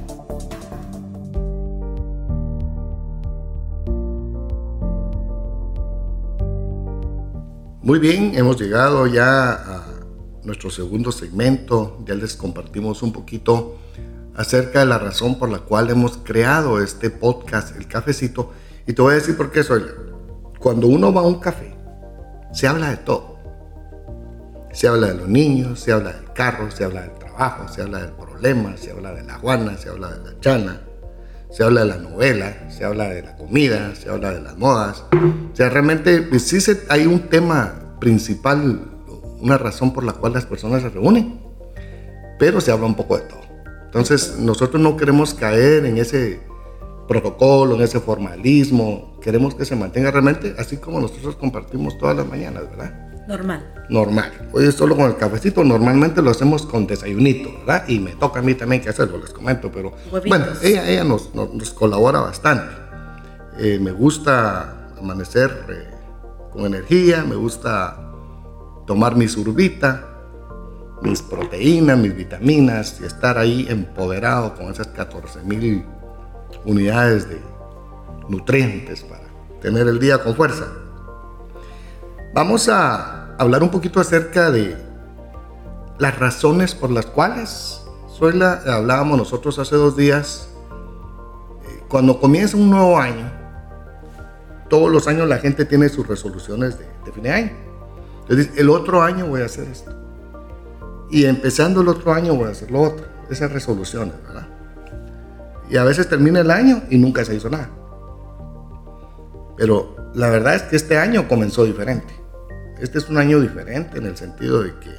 Muy 7.82 7.98
bien, 7.98 8.36
hemos 8.36 8.60
llegado 8.60 9.08
ya 9.08 9.54
a 9.54 9.84
nuestro 10.44 10.70
segundo 10.70 11.10
segmento. 11.10 11.98
Ya 12.06 12.14
les 12.14 12.36
compartimos 12.36 13.02
un 13.02 13.12
poquito 13.12 13.78
acerca 14.36 14.78
de 14.78 14.86
la 14.86 14.98
razón 14.98 15.40
por 15.40 15.48
la 15.48 15.58
cual 15.58 15.90
hemos 15.90 16.18
creado 16.18 16.80
este 16.80 17.10
podcast, 17.10 17.74
El 17.74 17.88
Cafecito. 17.88 18.52
Y 18.86 18.92
te 18.92 19.02
voy 19.02 19.14
a 19.14 19.14
decir 19.16 19.36
por 19.36 19.50
qué, 19.50 19.64
Zoila 19.64 20.07
cuando 20.58 20.86
uno 20.88 21.12
va 21.12 21.22
a 21.22 21.24
un 21.24 21.38
café, 21.38 21.74
se 22.52 22.66
habla 22.66 22.90
de 22.90 22.96
todo. 22.98 23.38
Se 24.72 24.86
habla 24.86 25.08
de 25.08 25.14
los 25.14 25.28
niños, 25.28 25.80
se 25.80 25.92
habla 25.92 26.12
del 26.12 26.32
carro, 26.32 26.70
se 26.70 26.84
habla 26.84 27.02
del 27.02 27.14
trabajo, 27.14 27.68
se 27.68 27.82
habla 27.82 28.00
del 28.00 28.12
problema, 28.12 28.76
se 28.76 28.90
habla 28.90 29.12
de 29.12 29.24
la 29.24 29.38
Juana, 29.38 29.76
se 29.76 29.88
habla 29.88 30.10
de 30.10 30.32
la 30.32 30.40
Chana, 30.40 30.80
se 31.50 31.64
habla 31.64 31.80
de 31.80 31.86
la 31.86 31.96
novela, 31.96 32.68
se 32.70 32.84
habla 32.84 33.08
de 33.08 33.22
la 33.22 33.36
comida, 33.36 33.94
se 33.94 34.10
habla 34.10 34.32
de 34.32 34.40
las 34.40 34.56
modas. 34.58 35.04
O 35.12 35.56
sea, 35.56 35.68
realmente 35.70 36.22
pues, 36.22 36.42
sí 36.42 36.60
se, 36.60 36.84
hay 36.88 37.06
un 37.06 37.28
tema 37.28 37.96
principal, 37.98 38.82
una 39.40 39.58
razón 39.58 39.92
por 39.92 40.04
la 40.04 40.12
cual 40.12 40.34
las 40.34 40.46
personas 40.46 40.82
se 40.82 40.90
reúnen, 40.90 41.40
pero 42.38 42.60
se 42.60 42.70
habla 42.70 42.86
un 42.86 42.94
poco 42.94 43.16
de 43.16 43.22
todo. 43.22 43.40
Entonces, 43.86 44.36
nosotros 44.38 44.82
no 44.82 44.96
queremos 44.96 45.32
caer 45.32 45.86
en 45.86 45.96
ese 45.96 46.40
protocolo, 47.08 47.74
en 47.76 47.80
ese 47.80 48.00
formalismo. 48.00 49.07
Queremos 49.20 49.54
que 49.54 49.64
se 49.64 49.76
mantenga 49.76 50.10
realmente 50.10 50.54
así 50.58 50.76
como 50.76 51.00
nosotros 51.00 51.36
compartimos 51.36 51.98
todas 51.98 52.16
las 52.16 52.26
mañanas, 52.26 52.70
¿verdad? 52.70 53.08
Normal. 53.28 53.74
Normal. 53.90 54.32
Hoy 54.52 54.66
es 54.66 54.74
solo 54.74 54.96
con 54.96 55.04
el 55.04 55.16
cafecito, 55.16 55.62
normalmente 55.62 56.22
lo 56.22 56.30
hacemos 56.30 56.64
con 56.64 56.86
desayunito, 56.86 57.50
¿verdad? 57.58 57.84
Y 57.86 57.98
me 57.98 58.12
toca 58.12 58.40
a 58.40 58.42
mí 58.42 58.54
también 58.54 58.80
que 58.80 58.88
hacerlo, 58.88 59.18
les 59.18 59.30
comento, 59.30 59.70
pero 59.70 59.92
bueno, 60.26 60.46
ella, 60.62 60.88
ella 60.88 61.04
nos, 61.04 61.34
nos, 61.34 61.70
colabora 61.72 62.20
bastante. 62.20 62.74
Eh, 63.58 63.78
me 63.80 63.92
gusta 63.92 64.88
amanecer 64.98 65.50
eh, 65.68 65.90
con 66.52 66.64
energía, 66.64 67.22
me 67.24 67.36
gusta 67.36 67.98
tomar 68.86 69.14
mi 69.14 69.28
surbita, 69.28 70.06
mis 71.02 71.20
proteínas, 71.20 71.98
mis 71.98 72.16
vitaminas 72.16 72.98
y 73.02 73.04
estar 73.04 73.36
ahí 73.36 73.66
empoderado 73.68 74.54
con 74.54 74.70
esas 74.72 74.86
14 74.88 75.42
mil 75.42 75.84
unidades 76.64 77.28
de 77.28 77.57
nutrientes 78.28 79.02
para 79.02 79.24
tener 79.60 79.88
el 79.88 79.98
día 79.98 80.22
con 80.22 80.34
fuerza. 80.34 80.66
Vamos 82.34 82.68
a 82.68 83.34
hablar 83.36 83.62
un 83.62 83.70
poquito 83.70 84.00
acerca 84.00 84.50
de 84.50 84.76
las 85.98 86.18
razones 86.18 86.74
por 86.74 86.90
las 86.90 87.06
cuales, 87.06 87.82
Suela, 88.06 88.62
hablábamos 88.66 89.18
nosotros 89.18 89.58
hace 89.58 89.76
dos 89.76 89.96
días, 89.96 90.48
eh, 91.64 91.82
cuando 91.88 92.20
comienza 92.20 92.56
un 92.56 92.70
nuevo 92.70 92.98
año, 92.98 93.32
todos 94.68 94.90
los 94.90 95.08
años 95.08 95.28
la 95.28 95.38
gente 95.38 95.64
tiene 95.64 95.88
sus 95.88 96.06
resoluciones 96.06 96.78
de, 96.78 96.86
de 97.04 97.12
fin 97.12 97.22
de 97.22 97.30
año. 97.30 97.52
Entonces, 98.22 98.50
el 98.58 98.68
otro 98.68 99.02
año 99.02 99.26
voy 99.26 99.40
a 99.40 99.46
hacer 99.46 99.66
esto. 99.68 99.90
Y 101.10 101.24
empezando 101.24 101.80
el 101.80 101.88
otro 101.88 102.12
año 102.12 102.34
voy 102.34 102.48
a 102.48 102.50
hacer 102.50 102.70
lo 102.70 102.82
otro. 102.82 103.06
Esas 103.30 103.50
resoluciones, 103.50 104.14
¿verdad? 104.22 104.46
Y 105.70 105.76
a 105.76 105.84
veces 105.84 106.08
termina 106.08 106.40
el 106.40 106.50
año 106.50 106.82
y 106.90 106.98
nunca 106.98 107.24
se 107.24 107.34
hizo 107.34 107.48
nada. 107.48 107.70
Pero 109.58 109.96
la 110.14 110.30
verdad 110.30 110.54
es 110.54 110.62
que 110.62 110.76
este 110.76 110.96
año 110.96 111.28
comenzó 111.28 111.64
diferente. 111.64 112.14
Este 112.80 112.98
es 112.98 113.08
un 113.10 113.18
año 113.18 113.40
diferente 113.40 113.98
en 113.98 114.06
el 114.06 114.16
sentido 114.16 114.62
de 114.62 114.78
que 114.78 114.94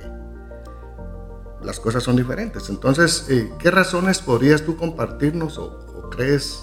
las 1.63 1.79
cosas 1.79 2.03
son 2.03 2.17
diferentes. 2.17 2.69
Entonces, 2.69 3.25
eh, 3.29 3.49
¿qué 3.57 3.71
razones 3.71 4.19
podrías 4.19 4.63
tú 4.63 4.75
compartirnos 4.75 5.57
o, 5.57 5.87
o, 5.95 6.09
crees 6.09 6.59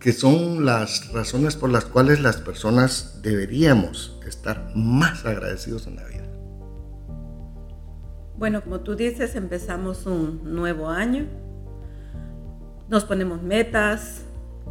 que 0.00 0.12
son 0.12 0.64
las 0.64 1.12
razones 1.12 1.56
por 1.56 1.70
las 1.70 1.84
cuales 1.84 2.20
las 2.20 2.38
personas 2.38 3.20
deberíamos 3.22 4.18
estar 4.26 4.72
más 4.74 5.26
agradecidos 5.26 5.86
en 5.86 5.96
la 5.96 6.04
vida? 6.04 6.24
Bueno, 8.36 8.62
como 8.62 8.80
tú 8.80 8.96
dices, 8.96 9.34
empezamos 9.36 10.06
un 10.06 10.54
nuevo 10.54 10.88
año 10.88 11.26
nos 12.88 13.04
ponemos 13.04 13.42
metas, 13.42 14.22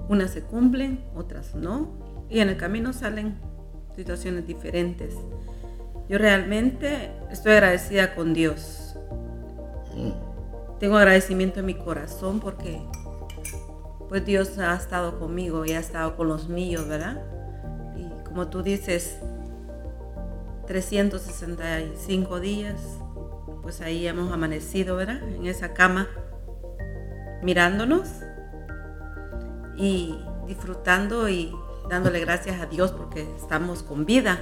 unas 0.09 0.31
se 0.31 0.41
cumplen, 0.41 1.03
otras 1.15 1.55
no, 1.55 1.89
y 2.29 2.39
en 2.39 2.49
el 2.49 2.57
camino 2.57 2.93
salen 2.93 3.37
situaciones 3.95 4.45
diferentes. 4.45 5.15
Yo 6.09 6.17
realmente 6.17 7.11
estoy 7.29 7.53
agradecida 7.53 8.15
con 8.15 8.33
Dios. 8.33 8.95
Tengo 10.79 10.97
agradecimiento 10.97 11.59
en 11.59 11.65
mi 11.65 11.73
corazón 11.73 12.39
porque 12.39 12.81
pues 14.07 14.25
Dios 14.25 14.57
ha 14.59 14.75
estado 14.75 15.19
conmigo 15.19 15.65
y 15.65 15.71
ha 15.71 15.79
estado 15.79 16.15
con 16.15 16.27
los 16.27 16.47
míos, 16.47 16.87
¿verdad? 16.87 17.21
Y 17.97 18.23
como 18.23 18.47
tú 18.47 18.61
dices, 18.61 19.17
365 20.67 22.39
días, 22.39 22.75
pues 23.61 23.81
ahí 23.81 24.07
hemos 24.07 24.31
amanecido, 24.31 24.95
¿verdad? 24.95 25.21
En 25.27 25.45
esa 25.47 25.73
cama 25.73 26.07
mirándonos 27.41 28.07
y 29.77 30.17
disfrutando 30.47 31.29
y 31.29 31.53
dándole 31.89 32.19
gracias 32.19 32.59
a 32.61 32.65
Dios 32.65 32.91
porque 32.91 33.27
estamos 33.35 33.83
con 33.83 34.05
vida. 34.05 34.39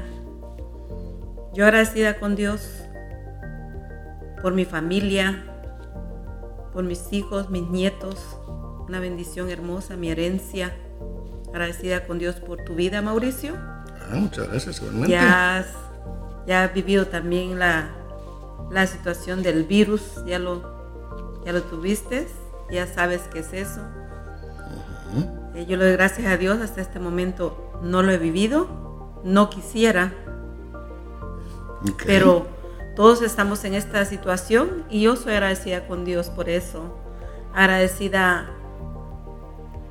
Yo 1.53 1.65
agradecida 1.65 2.19
con 2.19 2.35
Dios 2.35 2.81
por 4.41 4.53
mi 4.53 4.65
familia, 4.65 5.43
por 6.73 6.83
mis 6.83 7.11
hijos, 7.13 7.49
mis 7.49 7.67
nietos, 7.69 8.37
una 8.87 8.99
bendición 8.99 9.49
hermosa, 9.49 9.95
mi 9.95 10.09
herencia. 10.09 10.75
Agradecida 11.49 12.05
con 12.05 12.19
Dios 12.19 12.35
por 12.35 12.63
tu 12.65 12.75
vida, 12.75 13.01
Mauricio. 13.01 13.53
Ah, 13.55 14.15
muchas 14.15 14.49
gracias, 14.49 14.81
Ya 15.07 15.57
has, 15.57 15.67
ya 16.45 16.67
vivido 16.67 17.07
también 17.07 17.57
la, 17.57 17.89
la 18.69 18.85
situación 18.87 19.41
del 19.41 19.63
virus, 19.63 20.23
ya 20.25 20.37
lo, 20.37 21.41
ya 21.45 21.53
lo 21.53 21.63
tuviste 21.63 22.27
ya 22.69 22.87
sabes 22.87 23.21
qué 23.31 23.39
es 23.39 23.53
eso. 23.53 23.81
Eh, 25.53 25.65
yo 25.65 25.77
le 25.77 25.85
doy 25.85 25.93
gracias 25.93 26.27
a 26.27 26.37
Dios, 26.37 26.61
hasta 26.61 26.81
este 26.81 26.99
momento 26.99 27.71
no 27.81 28.01
lo 28.01 28.11
he 28.11 28.17
vivido, 28.17 28.67
no 29.23 29.49
quisiera, 29.49 30.13
pero 32.05 32.47
todos 32.95 33.21
estamos 33.21 33.63
en 33.65 33.73
esta 33.73 34.05
situación 34.05 34.83
y 34.89 35.01
yo 35.01 35.15
soy 35.15 35.33
agradecida 35.33 35.87
con 35.87 36.05
Dios 36.05 36.29
por 36.29 36.49
eso, 36.49 36.97
agradecida 37.53 38.49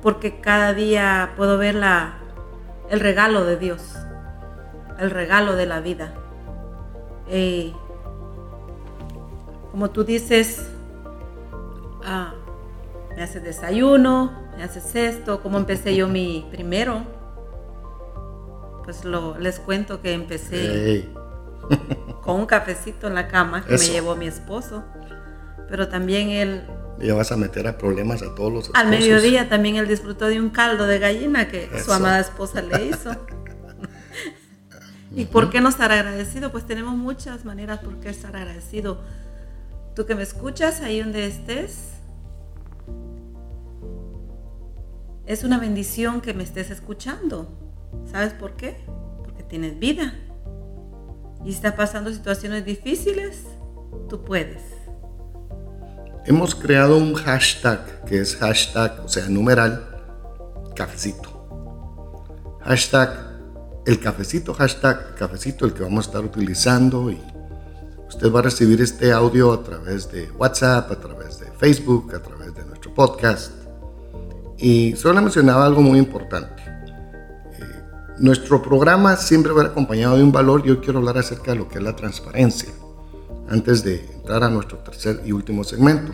porque 0.01 0.39
cada 0.39 0.73
día 0.73 1.33
puedo 1.35 1.57
ver 1.57 1.75
la, 1.75 2.15
el 2.89 2.99
regalo 2.99 3.43
de 3.43 3.57
Dios, 3.57 3.95
el 4.99 5.09
regalo 5.09 5.55
de 5.55 5.65
la 5.65 5.79
vida. 5.79 6.13
Eh, 7.27 7.73
como 9.71 9.89
tú 9.89 10.03
dices, 10.03 10.69
ah, 12.03 12.33
me 13.15 13.23
haces 13.23 13.43
desayuno, 13.43 14.44
haces 14.63 14.95
esto, 14.95 15.41
cómo 15.41 15.57
empecé 15.57 15.95
yo 15.95 16.07
mi 16.07 16.47
primero. 16.51 17.03
Pues 18.83 19.03
lo, 19.03 19.37
les 19.39 19.59
cuento 19.59 20.01
que 20.01 20.13
empecé 20.13 21.09
con 22.21 22.39
un 22.41 22.45
cafecito 22.45 23.07
en 23.07 23.15
la 23.15 23.27
cama 23.27 23.65
que 23.65 23.77
me 23.77 23.87
llevó 23.87 24.15
mi 24.15 24.27
esposo. 24.27 24.83
Pero 25.69 25.87
también 25.87 26.29
él... 26.29 26.63
Ya 26.99 27.13
vas 27.13 27.31
a 27.31 27.37
meter 27.37 27.67
a 27.67 27.77
problemas 27.77 28.21
a 28.21 28.35
todos 28.35 28.53
los 28.53 28.63
esposos. 28.65 28.83
Al 28.83 28.89
mediodía 28.89 29.49
también 29.49 29.75
él 29.75 29.87
disfrutó 29.87 30.27
de 30.27 30.39
un 30.39 30.49
caldo 30.49 30.85
de 30.85 30.99
gallina 30.99 31.47
que 31.47 31.69
su 31.83 31.91
amada 31.91 32.19
esposa 32.19 32.61
le 32.61 32.85
hizo. 32.85 33.11
¿Y 35.15 35.25
por 35.25 35.49
qué 35.49 35.61
no 35.61 35.69
estar 35.69 35.91
agradecido? 35.91 36.51
Pues 36.51 36.65
tenemos 36.65 36.93
muchas 36.93 37.45
maneras 37.45 37.79
por 37.79 37.99
qué 37.99 38.09
estar 38.09 38.35
agradecido. 38.35 39.01
Tú 39.95 40.05
que 40.05 40.13
me 40.13 40.23
escuchas 40.23 40.81
ahí 40.81 40.99
donde 40.99 41.25
estés, 41.25 41.94
Es 45.27 45.43
una 45.43 45.57
bendición 45.57 46.21
que 46.21 46.35
me 46.35 46.43
estés 46.43 46.69
escuchando. 46.69 47.47
¿Sabes 48.11 48.33
por 48.33 48.55
qué? 48.55 48.77
Porque 49.23 49.41
tienes 49.41 49.79
vida. 49.79 50.13
Y 51.43 51.49
estás 51.49 51.73
pasando 51.73 52.13
situaciones 52.13 52.63
difíciles, 52.63 53.41
tú 54.07 54.23
puedes. 54.23 54.61
Hemos 56.27 56.53
creado 56.53 56.97
un 56.97 57.15
hashtag 57.15 58.05
que 58.05 58.19
es 58.19 58.35
hashtag, 58.35 59.01
o 59.03 59.07
sea, 59.07 59.27
numeral, 59.27 59.83
cafecito. 60.75 62.59
Hashtag 62.61 63.09
el 63.87 63.99
cafecito, 63.99 64.53
hashtag 64.53 65.15
cafecito, 65.15 65.65
el 65.65 65.73
que 65.73 65.83
vamos 65.83 66.05
a 66.05 66.09
estar 66.09 66.23
utilizando 66.23 67.09
y 67.09 67.19
usted 68.07 68.31
va 68.31 68.39
a 68.39 68.43
recibir 68.43 68.79
este 68.81 69.11
audio 69.11 69.53
a 69.53 69.63
través 69.63 70.11
de 70.11 70.29
WhatsApp, 70.31 70.91
a 70.91 70.99
través 70.99 71.39
de 71.39 71.51
Facebook, 71.51 72.13
a 72.13 72.19
través 72.19 72.53
de 72.53 72.65
nuestro 72.65 72.93
podcast 72.93 73.64
y 74.57 74.95
solo 74.95 75.21
mencionaba 75.21 75.65
algo 75.65 75.81
muy 75.81 75.99
importante. 75.99 76.63
Eh, 76.63 77.83
nuestro 78.19 78.61
programa 78.61 79.15
siempre 79.17 79.51
va 79.51 79.63
acompañado 79.63 80.17
de 80.17 80.23
un 80.23 80.31
valor. 80.31 80.63
Yo 80.63 80.81
quiero 80.81 80.99
hablar 80.99 81.17
acerca 81.17 81.51
de 81.51 81.57
lo 81.57 81.67
que 81.67 81.77
es 81.77 81.83
la 81.83 81.95
transparencia, 81.95 82.69
antes 83.49 83.83
de 83.83 84.05
entrar 84.13 84.43
a 84.43 84.49
nuestro 84.49 84.77
tercer 84.79 85.21
y 85.25 85.31
último 85.31 85.63
segmento. 85.63 86.13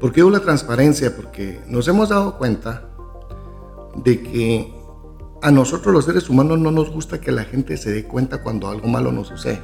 ¿Por 0.00 0.12
qué 0.12 0.16
digo 0.16 0.30
la 0.30 0.40
transparencia? 0.40 1.14
Porque 1.14 1.60
nos 1.66 1.88
hemos 1.88 2.08
dado 2.08 2.38
cuenta 2.38 2.84
de 3.96 4.22
que 4.22 4.74
a 5.42 5.50
nosotros 5.50 5.92
los 5.92 6.04
seres 6.04 6.28
humanos 6.28 6.58
no 6.58 6.70
nos 6.70 6.90
gusta 6.90 7.20
que 7.20 7.32
la 7.32 7.44
gente 7.44 7.76
se 7.76 7.90
dé 7.90 8.04
cuenta 8.04 8.42
cuando 8.42 8.68
algo 8.68 8.88
malo 8.88 9.12
nos 9.12 9.28
sucede. 9.28 9.60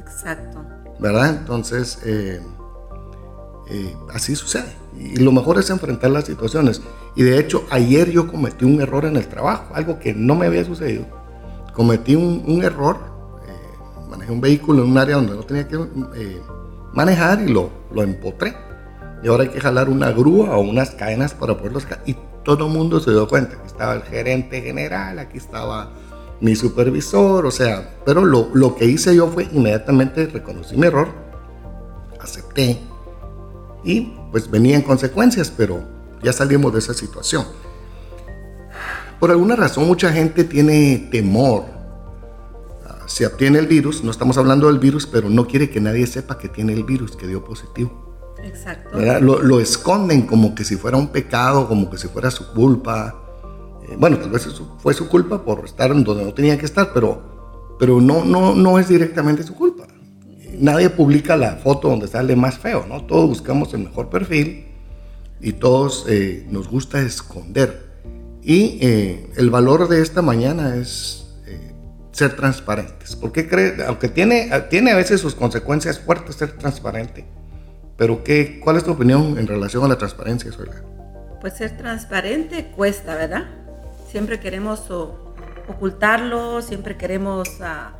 Exacto. 0.00 0.64
¿Verdad? 0.98 1.36
Entonces, 1.38 1.98
eh, 2.04 2.40
eh, 3.70 3.94
así 4.12 4.34
sucede. 4.34 4.72
Y 4.98 5.16
lo 5.16 5.32
mejor 5.32 5.58
es 5.58 5.70
enfrentar 5.70 6.10
las 6.10 6.24
situaciones. 6.24 6.80
Y 7.14 7.22
de 7.22 7.38
hecho, 7.38 7.64
ayer 7.70 8.10
yo 8.10 8.26
cometí 8.26 8.64
un 8.64 8.80
error 8.80 9.04
en 9.04 9.16
el 9.16 9.28
trabajo, 9.28 9.74
algo 9.74 9.98
que 9.98 10.14
no 10.14 10.34
me 10.34 10.46
había 10.46 10.64
sucedido. 10.64 11.06
Cometí 11.74 12.14
un, 12.16 12.62
error, 12.64 12.96
eh, 13.46 14.06
manejé 14.10 14.32
un 14.32 14.40
vehículo 14.40 14.82
en 14.82 14.90
un 14.90 14.98
área 14.98 15.16
donde 15.16 15.34
no 15.34 15.42
tenía 15.42 15.68
que 15.68 15.76
eh, 15.76 16.40
manejar 16.92 17.42
y 17.42 17.48
lo, 17.48 17.70
lo 17.92 18.02
empotré. 18.02 18.56
Y 19.22 19.28
ahora 19.28 19.44
hay 19.44 19.50
que 19.50 19.60
jalar 19.60 19.88
una 19.88 20.10
grúa 20.10 20.56
o 20.56 20.60
unas 20.60 20.90
cadenas 20.90 21.34
para 21.34 21.56
poderlos 21.56 21.86
Y 22.06 22.16
todo 22.44 22.66
el 22.66 22.72
mundo 22.72 23.00
se 23.00 23.10
dio 23.10 23.28
cuenta. 23.28 23.56
Aquí 23.56 23.66
estaba 23.66 23.94
el 23.94 24.02
gerente 24.02 24.62
general, 24.62 25.18
aquí 25.18 25.38
estaba 25.38 25.92
mi 26.40 26.54
supervisor, 26.54 27.46
o 27.46 27.50
sea, 27.50 27.96
pero 28.06 28.24
lo, 28.24 28.48
lo 28.54 28.76
que 28.76 28.84
hice 28.84 29.14
yo 29.14 29.26
fue 29.28 29.48
inmediatamente 29.52 30.26
reconocí 30.26 30.76
mi 30.76 30.86
error, 30.86 31.08
acepté 32.20 32.78
y 33.84 34.12
pues 34.30 34.50
venían 34.50 34.82
consecuencias, 34.82 35.52
pero 35.54 35.82
ya 36.22 36.32
salimos 36.32 36.72
de 36.72 36.78
esa 36.80 36.94
situación. 36.94 37.44
Por 39.20 39.30
alguna 39.30 39.56
razón 39.56 39.86
mucha 39.86 40.12
gente 40.12 40.44
tiene 40.44 41.08
temor. 41.10 41.64
Ah, 42.86 43.02
se 43.06 43.26
obtiene 43.26 43.58
el 43.58 43.66
virus, 43.66 44.04
no 44.04 44.10
estamos 44.10 44.38
hablando 44.38 44.68
del 44.68 44.78
virus, 44.78 45.06
pero 45.06 45.28
no 45.28 45.46
quiere 45.46 45.70
que 45.70 45.80
nadie 45.80 46.06
sepa 46.06 46.38
que 46.38 46.48
tiene 46.48 46.72
el 46.72 46.84
virus, 46.84 47.16
que 47.16 47.26
dio 47.26 47.44
positivo. 47.44 48.08
Exacto. 48.42 48.98
Lo, 49.20 49.42
lo, 49.42 49.58
esconden 49.58 50.22
como 50.22 50.54
que 50.54 50.64
si 50.64 50.76
fuera 50.76 50.96
un 50.96 51.08
pecado, 51.08 51.66
como 51.66 51.90
que 51.90 51.98
si 51.98 52.06
fuera 52.06 52.30
su 52.30 52.52
culpa. 52.52 53.20
Eh, 53.88 53.96
bueno, 53.98 54.18
tal 54.18 54.30
vez 54.30 54.48
fue 54.78 54.94
su 54.94 55.08
culpa 55.08 55.44
por 55.44 55.64
estar 55.64 55.88
donde 55.88 56.24
no 56.24 56.32
tenía 56.32 56.56
que 56.56 56.66
estar, 56.66 56.92
pero, 56.94 57.76
pero 57.80 58.00
no, 58.00 58.24
no, 58.24 58.54
no 58.54 58.78
es 58.78 58.88
directamente 58.88 59.42
su 59.42 59.56
culpa. 59.56 59.87
Nadie 60.58 60.90
publica 60.90 61.36
la 61.36 61.56
foto 61.56 61.88
donde 61.88 62.08
sale 62.08 62.36
más 62.36 62.58
feo, 62.58 62.86
¿no? 62.88 63.04
Todos 63.04 63.28
buscamos 63.28 63.72
el 63.74 63.80
mejor 63.80 64.10
perfil 64.10 64.66
y 65.40 65.52
todos 65.52 66.06
eh, 66.08 66.46
nos 66.50 66.68
gusta 66.68 67.00
esconder. 67.00 67.88
Y 68.42 68.78
eh, 68.80 69.30
el 69.36 69.50
valor 69.50 69.88
de 69.88 70.00
esta 70.00 70.22
mañana 70.22 70.76
es 70.76 71.28
ser 72.18 72.34
transparentes. 72.34 73.14
Porque 73.14 73.48
cree, 73.48 73.76
aunque 73.86 74.08
tiene, 74.08 74.50
tiene 74.68 74.90
a 74.90 74.96
veces 74.96 75.20
sus 75.20 75.36
consecuencias 75.36 76.00
fuertes 76.00 76.34
ser 76.34 76.52
transparente, 76.52 77.24
pero 77.96 78.24
¿qué, 78.24 78.60
¿cuál 78.62 78.76
es 78.76 78.84
tu 78.84 78.90
opinión 78.90 79.38
en 79.38 79.46
relación 79.46 79.84
a 79.84 79.88
la 79.88 79.96
transparencia, 79.96 80.50
Suela? 80.50 80.74
Pues 81.40 81.54
ser 81.54 81.76
transparente 81.76 82.72
cuesta, 82.74 83.14
¿verdad? 83.14 83.44
Siempre 84.10 84.40
queremos 84.40 84.90
ocultarlo, 85.68 86.60
siempre 86.60 86.96
queremos, 86.96 87.48
ah, 87.60 87.92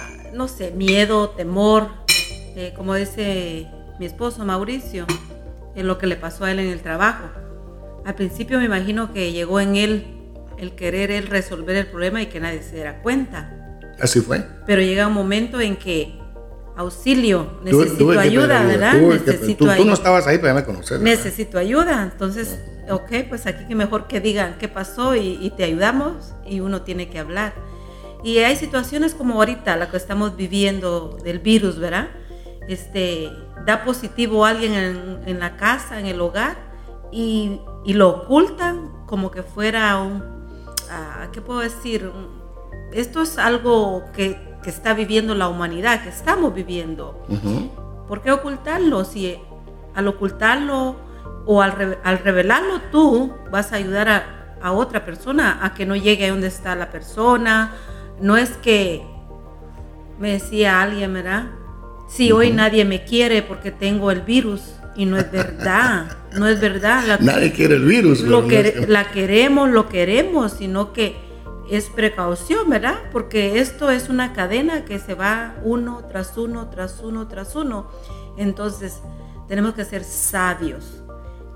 ah, 0.00 0.08
no 0.34 0.48
sé, 0.48 0.72
miedo, 0.72 1.30
temor, 1.30 1.88
eh, 2.56 2.72
como 2.76 2.94
dice 2.94 3.68
mi 3.98 4.06
esposo 4.06 4.44
Mauricio, 4.44 5.06
en 5.74 5.86
lo 5.86 5.98
que 5.98 6.06
le 6.06 6.16
pasó 6.16 6.44
a 6.44 6.50
él 6.50 6.58
en 6.58 6.68
el 6.68 6.80
trabajo. 6.80 7.30
Al 8.04 8.14
principio 8.14 8.58
me 8.58 8.64
imagino 8.64 9.12
que 9.12 9.32
llegó 9.32 9.60
en 9.60 9.76
él 9.76 10.04
el 10.58 10.74
querer 10.74 11.10
él 11.10 11.26
resolver 11.26 11.76
el 11.76 11.86
problema 11.86 12.20
y 12.22 12.26
que 12.26 12.40
nadie 12.40 12.62
se 12.62 12.76
diera 12.76 13.02
cuenta. 13.02 13.56
Así 14.00 14.20
fue. 14.20 14.44
Pero 14.66 14.82
llega 14.82 15.06
un 15.06 15.14
momento 15.14 15.60
en 15.60 15.76
que 15.76 16.18
auxilio, 16.76 17.60
necesito 17.62 18.10
ayuda, 18.18 18.64
¿verdad? 18.64 18.94
necesito 18.94 19.66
tú, 19.66 19.70
tú, 19.76 19.84
no 19.84 19.92
estabas 19.92 20.26
ahí, 20.26 20.36
pero 20.36 20.48
ya 20.48 20.54
me 20.54 20.64
conoces. 20.64 21.00
Necesito 21.00 21.58
ayuda, 21.58 22.08
entonces, 22.10 22.58
ok, 22.88 23.28
pues 23.28 23.46
aquí 23.46 23.66
que 23.66 23.74
mejor 23.74 24.06
que 24.06 24.20
digan 24.20 24.56
qué 24.58 24.68
pasó 24.68 25.14
y, 25.14 25.52
te 25.56 25.64
ayudamos 25.64 26.32
y 26.46 26.60
uno 26.60 26.82
tiene 26.82 27.10
que 27.10 27.18
hablar. 27.18 27.52
Y 28.22 28.38
hay 28.38 28.56
situaciones 28.56 29.14
como 29.14 29.34
ahorita, 29.34 29.76
la 29.76 29.90
que 29.90 29.96
estamos 29.96 30.36
viviendo 30.36 31.18
del 31.22 31.38
virus, 31.38 31.78
¿verdad? 31.78 32.08
Este, 32.70 33.30
da 33.66 33.84
positivo 33.84 34.44
a 34.44 34.50
alguien 34.50 34.72
en, 35.26 35.38
la 35.38 35.56
casa, 35.56 35.98
en 35.98 36.06
el 36.06 36.20
hogar, 36.20 36.56
y, 37.10 37.60
y, 37.84 37.94
lo 37.94 38.08
ocultan 38.10 39.04
como 39.06 39.30
que 39.30 39.42
fuera 39.42 40.00
un, 40.00 40.22
ah, 40.90 41.28
¿qué 41.32 41.40
puedo 41.40 41.60
decir? 41.60 42.10
Esto 42.92 43.22
es 43.22 43.38
algo 43.38 44.04
que 44.12 44.50
que 44.62 44.70
está 44.70 44.94
viviendo 44.94 45.34
la 45.34 45.48
humanidad, 45.48 46.02
que 46.02 46.08
estamos 46.08 46.54
viviendo. 46.54 47.24
¿Por 48.08 48.22
qué 48.22 48.32
ocultarlo? 48.32 49.04
Si 49.04 49.38
al 49.94 50.08
ocultarlo 50.08 50.96
o 51.46 51.62
al, 51.62 51.72
revelarlo 52.22 52.80
tú 52.92 53.32
vas 53.50 53.72
a 53.72 53.76
ayudar 53.76 54.08
a, 54.62 54.72
otra 54.72 55.06
persona 55.06 55.58
a 55.62 55.72
que 55.72 55.86
no 55.86 55.96
llegue 55.96 56.26
a 56.26 56.30
donde 56.30 56.48
está 56.48 56.74
la 56.76 56.90
persona. 56.90 57.72
No 58.20 58.36
es 58.36 58.50
que, 58.58 59.06
me 60.18 60.32
decía 60.32 60.82
alguien, 60.82 61.14
¿verdad? 61.14 61.46
Si 62.10 62.32
hoy 62.32 62.50
nadie 62.50 62.84
me 62.84 63.04
quiere 63.04 63.42
porque 63.42 63.70
tengo 63.70 64.10
el 64.10 64.22
virus 64.22 64.62
y 64.96 65.06
no 65.06 65.16
es 65.16 65.30
verdad, 65.32 66.10
no 66.36 66.48
es 66.48 66.60
verdad. 66.60 67.20
nadie 67.20 67.52
quiere 67.52 67.76
el 67.76 67.84
virus. 67.84 68.20
Lo 68.22 68.46
que, 68.46 68.84
la 68.88 69.10
queremos, 69.10 69.70
lo 69.70 69.88
queremos, 69.88 70.52
sino 70.52 70.92
que 70.92 71.16
es 71.70 71.88
precaución, 71.88 72.68
¿verdad? 72.68 72.96
Porque 73.12 73.60
esto 73.60 73.90
es 73.90 74.08
una 74.08 74.32
cadena 74.32 74.84
que 74.84 74.98
se 74.98 75.14
va 75.14 75.54
uno 75.62 76.02
tras 76.10 76.36
uno, 76.36 76.68
tras 76.68 77.00
uno, 77.00 77.28
tras 77.28 77.54
uno. 77.54 77.88
Entonces, 78.36 79.00
tenemos 79.46 79.74
que 79.74 79.84
ser 79.84 80.02
sabios 80.02 81.02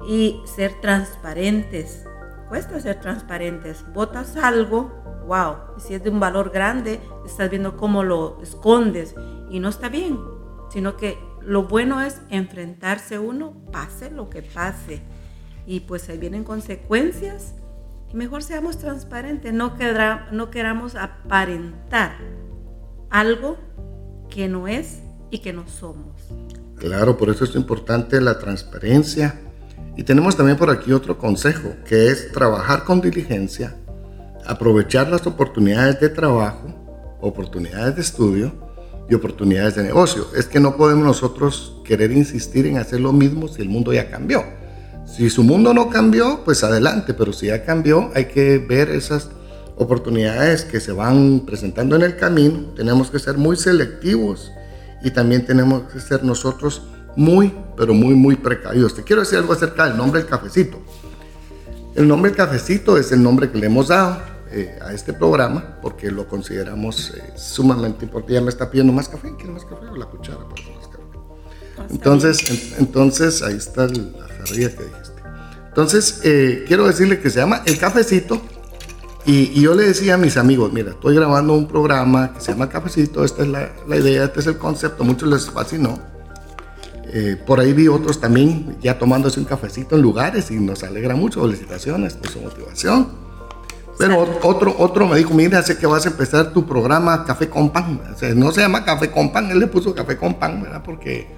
y 0.08 0.40
ser 0.44 0.80
transparentes. 0.80 2.04
Cuesta 2.48 2.78
ser 2.78 3.00
transparentes. 3.00 3.84
Botas 3.92 4.36
algo, 4.36 4.92
wow. 5.26 5.56
Si 5.78 5.94
es 5.94 6.04
de 6.04 6.10
un 6.10 6.20
valor 6.20 6.50
grande, 6.50 7.00
estás 7.26 7.50
viendo 7.50 7.76
cómo 7.76 8.04
lo 8.04 8.38
escondes 8.40 9.16
y 9.50 9.58
no 9.58 9.68
está 9.68 9.88
bien. 9.88 10.33
Sino 10.74 10.98
que 10.98 11.16
lo 11.40 11.66
bueno 11.66 12.02
es 12.02 12.20
enfrentarse 12.28 13.18
uno, 13.18 13.54
pase 13.72 14.10
lo 14.10 14.28
que 14.28 14.42
pase. 14.42 15.00
Y 15.66 15.80
pues 15.80 16.10
ahí 16.10 16.18
vienen 16.18 16.44
consecuencias 16.44 17.54
mejor 18.14 18.42
seamos 18.42 18.78
transparentes, 18.78 19.52
no, 19.52 19.74
no 20.32 20.50
queramos 20.50 20.94
aparentar 20.94 22.16
algo 23.10 23.58
que 24.30 24.48
no 24.48 24.68
es 24.68 25.00
y 25.30 25.40
que 25.40 25.52
no 25.52 25.66
somos. 25.66 26.14
Claro, 26.76 27.16
por 27.16 27.28
eso 27.28 27.44
es 27.44 27.54
importante 27.56 28.20
la 28.20 28.38
transparencia. 28.38 29.40
Y 29.96 30.04
tenemos 30.04 30.36
también 30.36 30.56
por 30.56 30.70
aquí 30.70 30.92
otro 30.92 31.18
consejo, 31.18 31.74
que 31.86 32.08
es 32.08 32.32
trabajar 32.32 32.84
con 32.84 33.00
diligencia, 33.00 33.76
aprovechar 34.46 35.08
las 35.08 35.26
oportunidades 35.26 36.00
de 36.00 36.08
trabajo, 36.08 36.68
oportunidades 37.20 37.96
de 37.96 38.02
estudio 38.02 38.63
y 39.08 39.14
oportunidades 39.14 39.74
de 39.74 39.82
negocio. 39.82 40.26
Es 40.36 40.46
que 40.46 40.60
no 40.60 40.76
podemos 40.76 41.04
nosotros 41.04 41.76
querer 41.84 42.12
insistir 42.12 42.66
en 42.66 42.78
hacer 42.78 43.00
lo 43.00 43.12
mismo 43.12 43.48
si 43.48 43.62
el 43.62 43.68
mundo 43.68 43.92
ya 43.92 44.10
cambió. 44.10 44.44
Si 45.06 45.28
su 45.30 45.42
mundo 45.42 45.74
no 45.74 45.90
cambió, 45.90 46.42
pues 46.44 46.64
adelante, 46.64 47.14
pero 47.14 47.32
si 47.32 47.46
ya 47.46 47.64
cambió, 47.64 48.10
hay 48.14 48.26
que 48.26 48.58
ver 48.58 48.88
esas 48.88 49.28
oportunidades 49.76 50.64
que 50.64 50.80
se 50.80 50.92
van 50.92 51.40
presentando 51.46 51.96
en 51.96 52.02
el 52.02 52.16
camino. 52.16 52.72
Tenemos 52.74 53.10
que 53.10 53.18
ser 53.18 53.36
muy 53.36 53.56
selectivos 53.56 54.50
y 55.02 55.10
también 55.10 55.44
tenemos 55.44 55.82
que 55.92 56.00
ser 56.00 56.24
nosotros 56.24 56.82
muy, 57.16 57.52
pero 57.76 57.92
muy, 57.94 58.14
muy 58.14 58.36
precavidos. 58.36 58.94
Te 58.94 59.02
quiero 59.02 59.22
decir 59.22 59.38
algo 59.38 59.52
acerca 59.52 59.86
del 59.86 59.96
nombre 59.96 60.20
del 60.20 60.28
cafecito. 60.28 60.78
El 61.94 62.08
nombre 62.08 62.30
del 62.30 62.36
cafecito 62.36 62.98
es 62.98 63.12
el 63.12 63.22
nombre 63.22 63.50
que 63.50 63.58
le 63.58 63.66
hemos 63.66 63.88
dado 63.88 64.33
eh, 64.54 64.78
a 64.80 64.92
este 64.92 65.12
programa 65.12 65.78
porque 65.82 66.10
lo 66.10 66.28
consideramos 66.28 67.12
eh, 67.16 67.32
sumamente 67.36 68.04
importante. 68.04 68.34
Ya 68.34 68.40
me 68.40 68.50
está 68.50 68.70
pidiendo 68.70 68.92
más 68.92 69.08
café. 69.08 69.34
¿Quiere 69.36 69.52
más 69.52 69.64
café 69.64 69.86
o 69.90 69.96
la 69.96 70.06
cuchara 70.06 70.38
para 70.38 70.62
más 70.76 70.86
café? 70.86 71.04
Entonces, 71.90 72.74
entonces 72.78 73.42
ahí 73.42 73.56
está 73.56 73.86
la 73.88 74.28
ferría 74.28 74.74
que 74.74 74.84
dije. 74.84 74.96
Entonces, 75.74 76.20
eh, 76.22 76.64
quiero 76.68 76.86
decirle 76.86 77.18
que 77.18 77.30
se 77.30 77.40
llama 77.40 77.62
El 77.66 77.78
Cafecito. 77.78 78.40
Y, 79.26 79.60
yo 79.60 79.74
le 79.74 79.82
decía 79.82 80.14
a 80.14 80.16
mis 80.18 80.36
amigos, 80.36 80.72
mira, 80.72 80.90
estoy 80.90 81.16
grabando 81.16 81.54
un 81.54 81.66
programa 81.66 82.32
que 82.32 82.40
se 82.40 82.52
llama 82.52 82.68
Cafecito, 82.68 83.24
esta 83.24 83.42
es 83.42 83.48
la, 83.48 83.96
idea, 83.96 84.24
este 84.24 84.38
es 84.38 84.46
el 84.46 84.56
concepto, 84.56 85.02
muchos 85.02 85.28
les 85.28 85.50
fascinó. 85.50 85.98
Eh, 87.06 87.36
por 87.44 87.58
ahí 87.58 87.72
vi 87.72 87.88
otros 87.88 88.20
también 88.20 88.76
ya 88.80 89.00
tomándose 89.00 89.40
un 89.40 89.46
cafecito 89.46 89.96
en 89.96 90.02
lugares 90.02 90.50
y 90.52 90.60
nos 90.60 90.84
alegra 90.84 91.16
mucho, 91.16 91.42
felicitaciones 91.42 92.14
por 92.14 92.28
su 92.28 92.40
motivación. 92.40 93.23
Pero 93.98 94.26
otro, 94.42 94.74
otro 94.78 95.06
me 95.06 95.18
dijo, 95.18 95.34
mira, 95.34 95.62
sé 95.62 95.78
que 95.78 95.86
vas 95.86 96.04
a 96.04 96.08
empezar 96.08 96.52
tu 96.52 96.66
programa 96.66 97.24
Café 97.24 97.48
con 97.48 97.70
Pan. 97.70 98.00
O 98.12 98.18
sea, 98.18 98.34
no 98.34 98.50
se 98.52 98.60
llama 98.60 98.84
Café 98.84 99.10
con 99.10 99.32
Pan, 99.32 99.50
él 99.50 99.60
le 99.60 99.66
puso 99.66 99.94
Café 99.94 100.16
con 100.16 100.34
Pan, 100.34 100.62
¿verdad? 100.62 100.82
Porque 100.84 101.28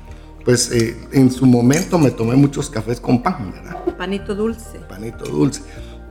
pues 0.47 0.71
eh, 0.71 0.97
en 1.11 1.33
su 1.33 1.45
momento 1.45 1.99
me 1.99 2.12
tomé 2.12 2.37
muchos 2.37 2.71
cafés 2.71 3.01
con 3.01 3.21
pan, 3.21 3.51
¿verdad? 3.51 3.97
Panito 3.99 4.33
dulce. 4.33 4.79
Panito 4.88 5.25
dulce. 5.25 5.61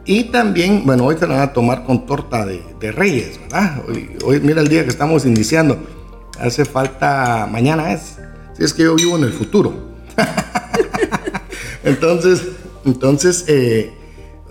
Y 0.04 0.26
también, 0.26 0.86
bueno, 0.86 1.06
hoy 1.06 1.16
se 1.18 1.26
van 1.26 1.40
a 1.40 1.54
tomar 1.54 1.86
con 1.86 2.06
torta 2.06 2.46
de, 2.46 2.92
reyes, 2.92 3.40
¿verdad? 3.40 3.82
Hoy, 4.26 4.42
mira 4.42 4.60
el 4.60 4.68
día 4.68 4.84
que 4.84 4.90
estamos 4.90 5.26
iniciando. 5.26 5.80
Hace 6.38 6.66
falta, 6.66 7.48
mañana 7.50 7.94
es. 7.94 8.18
Si 8.58 8.64
es 8.66 8.74
que 8.74 8.84
yo 8.84 8.96
vivo 8.96 9.18
en 9.18 9.24
el 9.24 9.32
futuro. 9.32 9.74
entonces, 11.86 12.44
entonces, 12.84 13.46
eh, 13.48 13.94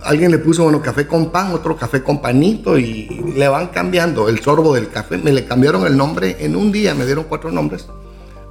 alguien 0.03 0.31
le 0.31 0.37
puso, 0.37 0.63
bueno, 0.63 0.81
café 0.81 1.07
con 1.07 1.31
pan, 1.31 1.53
otro 1.53 1.75
café 1.75 2.03
con 2.03 2.21
panito 2.21 2.77
y 2.77 3.33
le 3.35 3.47
van 3.47 3.67
cambiando 3.67 4.29
el 4.29 4.39
sorbo 4.39 4.73
del 4.73 4.89
café. 4.89 5.17
Me 5.17 5.31
le 5.31 5.45
cambiaron 5.45 5.85
el 5.85 5.97
nombre 5.97 6.37
en 6.39 6.55
un 6.55 6.71
día, 6.71 6.93
me 6.93 7.05
dieron 7.05 7.25
cuatro 7.25 7.51
nombres 7.51 7.87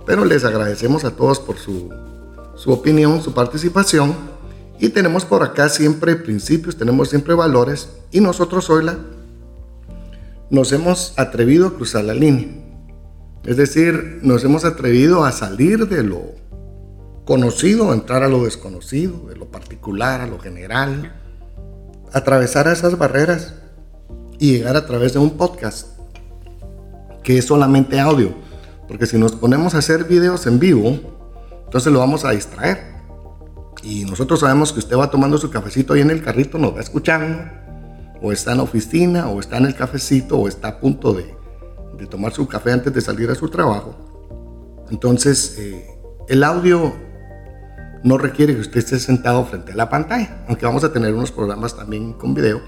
pero 0.07 0.25
les 0.25 0.45
agradecemos 0.45 1.05
a 1.05 1.13
todos 1.13 1.41
por 1.41 1.57
su, 1.59 1.91
su 2.57 2.73
opinión, 2.73 3.23
su 3.23 3.33
participación. 3.33 4.15
Y 4.79 4.91
tenemos 4.91 5.25
por 5.25 5.43
acá 5.43 5.69
siempre 5.69 6.17
principios, 6.17 6.77
tenemos 6.77 7.09
siempre 7.09 7.35
valores. 7.35 7.89
Y 8.11 8.21
nosotros 8.21 8.69
hoy 8.71 8.85
la, 8.85 8.99
nos 10.51 10.73
hemos 10.73 11.15
atrevido 11.17 11.69
a 11.69 11.75
cruzar 11.75 12.05
la 12.05 12.15
línea. 12.15 12.49
Es 13.45 13.57
decir, 13.57 14.21
nos 14.23 14.45
hemos 14.45 14.65
atrevido 14.65 15.25
a 15.25 15.33
salir 15.33 15.89
de 15.89 16.03
lo 16.03 16.23
conocido, 17.25 17.93
entrar 17.93 18.23
a 18.23 18.29
lo 18.29 18.45
desconocido, 18.45 19.27
de 19.29 19.37
lo 19.37 19.47
particular 19.47 20.21
a 20.21 20.27
lo 20.27 20.39
general, 20.39 21.15
atravesar 22.15 22.69
esas 22.69 22.97
barreras 22.97 23.55
y 24.39 24.53
llegar 24.53 24.77
a 24.77 24.87
través 24.87 25.13
de 25.13 25.19
un 25.19 25.31
podcast 25.31 25.89
que 27.23 27.39
es 27.39 27.45
solamente 27.45 27.99
audio. 27.99 28.33
Porque 28.87 29.07
si 29.07 29.19
nos 29.19 29.33
ponemos 29.33 29.75
a 29.75 29.79
hacer 29.79 30.05
videos 30.05 30.47
en 30.47 30.59
vivo, 30.59 30.99
entonces 31.65 31.93
lo 31.93 31.99
vamos 31.99 32.25
a 32.25 32.31
distraer. 32.31 32.95
Y 33.83 34.05
nosotros 34.05 34.41
sabemos 34.41 34.73
que 34.73 34.79
usted 34.79 34.97
va 34.97 35.11
tomando 35.11 35.39
su 35.39 35.51
cafecito 35.51 35.93
ahí 35.93 36.01
en 36.01 36.11
el 36.11 36.23
carrito, 36.23 36.57
nos 36.57 36.77
va 36.77 36.81
escuchando, 36.81 37.43
o 38.23 38.33
está 38.33 38.53
en 38.53 38.59
la 38.59 38.63
oficina, 38.63 39.29
o 39.29 39.41
está 39.41 39.59
en 39.59 39.67
el 39.67 39.75
cafecito, 39.75 40.39
o 40.39 40.49
está 40.49 40.69
a 40.69 40.81
punto 40.81 41.13
de, 41.13 41.35
de 41.99 42.07
tomar 42.07 42.33
su 42.33 42.47
café 42.47 42.73
antes 42.73 42.93
de 42.93 43.01
salir 43.01 43.31
a 43.31 43.35
su 43.35 43.49
trabajo. 43.49 43.95
Entonces, 44.91 45.57
eh, 45.59 45.87
el 46.29 46.45
audio 46.45 46.95
no 48.05 48.19
requiere 48.19 48.55
que 48.55 48.61
usted 48.61 48.79
esté 48.79 48.99
sentado 48.99 49.45
frente 49.47 49.73
a 49.73 49.77
la 49.77 49.89
pantalla, 49.89 50.45
aunque 50.47 50.67
vamos 50.67 50.85
a 50.85 50.93
tener 50.93 51.15
unos 51.15 51.33
programas 51.33 51.75
también 51.75 52.13
con 52.13 52.35
video, 52.35 52.61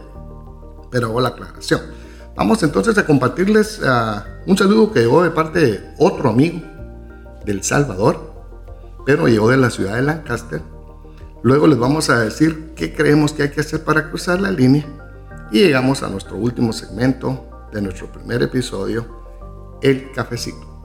pero 0.90 1.08
hago 1.08 1.20
la 1.20 1.28
aclaración. 1.28 1.82
Vamos 2.34 2.62
entonces 2.62 2.96
a 2.96 3.04
compartirles 3.04 3.80
uh, 3.80 4.50
un 4.50 4.56
saludo 4.56 4.92
que 4.92 5.00
llegó 5.00 5.22
de 5.22 5.30
parte 5.30 5.60
de 5.60 5.94
otro 5.98 6.30
amigo 6.30 6.62
del 7.44 7.62
Salvador, 7.62 8.32
pero 9.04 9.28
llegó 9.28 9.50
de 9.50 9.58
la 9.58 9.68
ciudad 9.68 9.96
de 9.96 10.02
Lancaster. 10.02 10.62
Luego 11.42 11.66
les 11.66 11.78
vamos 11.78 12.08
a 12.08 12.18
decir 12.18 12.72
qué 12.74 12.94
creemos 12.94 13.34
que 13.34 13.42
hay 13.42 13.50
que 13.50 13.60
hacer 13.60 13.84
para 13.84 14.08
cruzar 14.08 14.40
la 14.40 14.50
línea 14.50 14.86
y 15.52 15.60
llegamos 15.60 16.02
a 16.02 16.08
nuestro 16.08 16.36
último 16.36 16.72
segmento 16.72 17.68
de 17.72 17.82
nuestro 17.82 18.10
primer 18.10 18.42
episodio, 18.42 19.06
el 19.82 20.12
cafecito. 20.12 20.75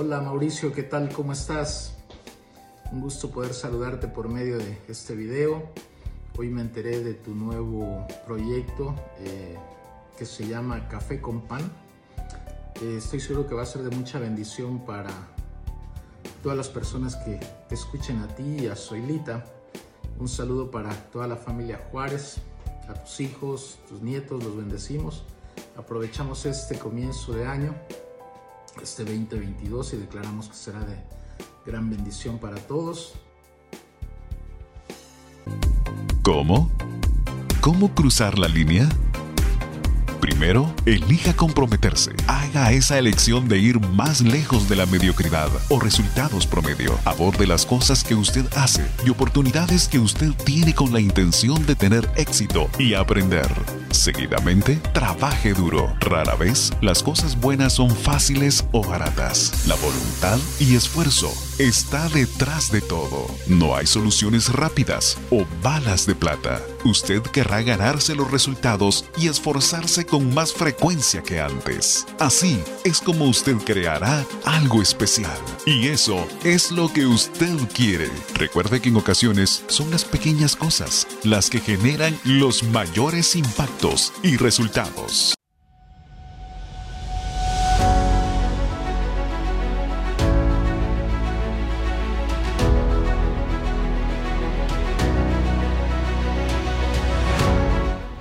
Hola 0.00 0.20
Mauricio, 0.20 0.72
¿qué 0.72 0.84
tal? 0.84 1.12
¿Cómo 1.12 1.32
estás? 1.32 1.96
Un 2.92 3.00
gusto 3.00 3.32
poder 3.32 3.52
saludarte 3.52 4.06
por 4.06 4.28
medio 4.28 4.56
de 4.56 4.78
este 4.86 5.16
video. 5.16 5.72
Hoy 6.36 6.50
me 6.50 6.60
enteré 6.60 7.02
de 7.02 7.14
tu 7.14 7.34
nuevo 7.34 8.06
proyecto 8.24 8.94
eh, 9.18 9.56
que 10.16 10.24
se 10.24 10.46
llama 10.46 10.86
Café 10.86 11.20
con 11.20 11.40
Pan. 11.40 11.62
Eh, 12.80 12.94
estoy 12.98 13.18
seguro 13.18 13.48
que 13.48 13.56
va 13.56 13.62
a 13.62 13.66
ser 13.66 13.82
de 13.82 13.96
mucha 13.96 14.20
bendición 14.20 14.86
para 14.86 15.10
todas 16.44 16.56
las 16.56 16.68
personas 16.68 17.16
que 17.16 17.40
te 17.68 17.74
escuchen 17.74 18.20
a 18.20 18.28
ti 18.28 18.56
y 18.60 18.66
a 18.68 18.76
Soilita. 18.76 19.46
Un 20.20 20.28
saludo 20.28 20.70
para 20.70 20.94
toda 21.10 21.26
la 21.26 21.36
familia 21.36 21.88
Juárez, 21.90 22.36
a 22.88 22.94
tus 22.94 23.18
hijos, 23.18 23.80
tus 23.88 24.00
nietos, 24.00 24.44
los 24.44 24.56
bendecimos. 24.56 25.24
Aprovechamos 25.76 26.46
este 26.46 26.78
comienzo 26.78 27.32
de 27.32 27.46
año, 27.46 27.74
este 28.82 29.04
2022, 29.04 29.94
y 29.94 29.96
declaramos 29.98 30.48
que 30.48 30.54
será 30.54 30.80
de 30.80 30.96
gran 31.66 31.90
bendición 31.90 32.38
para 32.38 32.56
todos. 32.56 33.14
¿Cómo? 36.22 36.70
¿Cómo 37.60 37.94
cruzar 37.94 38.38
la 38.38 38.48
línea? 38.48 38.88
Primero, 40.28 40.74
elija 40.84 41.32
comprometerse. 41.32 42.12
Haga 42.26 42.72
esa 42.72 42.98
elección 42.98 43.48
de 43.48 43.58
ir 43.58 43.80
más 43.80 44.20
lejos 44.20 44.68
de 44.68 44.76
la 44.76 44.84
mediocridad 44.84 45.48
o 45.70 45.80
resultados 45.80 46.46
promedio. 46.46 46.98
Aborde 47.06 47.46
las 47.46 47.64
cosas 47.64 48.04
que 48.04 48.14
usted 48.14 48.44
hace 48.54 48.86
y 49.06 49.08
oportunidades 49.08 49.88
que 49.88 49.98
usted 49.98 50.32
tiene 50.44 50.74
con 50.74 50.92
la 50.92 51.00
intención 51.00 51.64
de 51.64 51.74
tener 51.74 52.10
éxito 52.16 52.68
y 52.78 52.92
aprender. 52.92 53.48
Seguidamente, 53.90 54.76
trabaje 54.92 55.54
duro. 55.54 55.96
Rara 55.98 56.34
vez, 56.34 56.74
las 56.82 57.02
cosas 57.02 57.40
buenas 57.40 57.72
son 57.72 57.90
fáciles 57.90 58.66
o 58.72 58.86
baratas. 58.86 59.66
La 59.66 59.76
voluntad 59.76 60.38
y 60.60 60.76
esfuerzo 60.76 61.32
está 61.58 62.06
detrás 62.10 62.70
de 62.70 62.82
todo. 62.82 63.28
No 63.46 63.74
hay 63.74 63.86
soluciones 63.86 64.52
rápidas 64.52 65.16
o 65.30 65.46
balas 65.62 66.04
de 66.06 66.14
plata. 66.14 66.60
Usted 66.84 67.22
querrá 67.22 67.62
ganarse 67.62 68.14
los 68.14 68.30
resultados 68.30 69.04
y 69.16 69.28
esforzarse 69.28 70.06
con 70.06 70.34
más 70.34 70.52
frecuencia 70.52 71.22
que 71.22 71.40
antes. 71.40 72.06
Así 72.18 72.62
es 72.84 73.00
como 73.00 73.26
usted 73.26 73.56
creará 73.64 74.24
algo 74.44 74.82
especial. 74.82 75.38
Y 75.66 75.88
eso 75.88 76.26
es 76.44 76.70
lo 76.70 76.92
que 76.92 77.06
usted 77.06 77.56
quiere. 77.74 78.10
Recuerde 78.34 78.80
que 78.80 78.88
en 78.88 78.96
ocasiones 78.96 79.64
son 79.68 79.90
las 79.90 80.04
pequeñas 80.04 80.56
cosas 80.56 81.06
las 81.22 81.50
que 81.50 81.60
generan 81.60 82.18
los 82.24 82.62
mayores 82.62 83.36
impactos 83.36 84.12
y 84.22 84.36
resultados. 84.36 85.37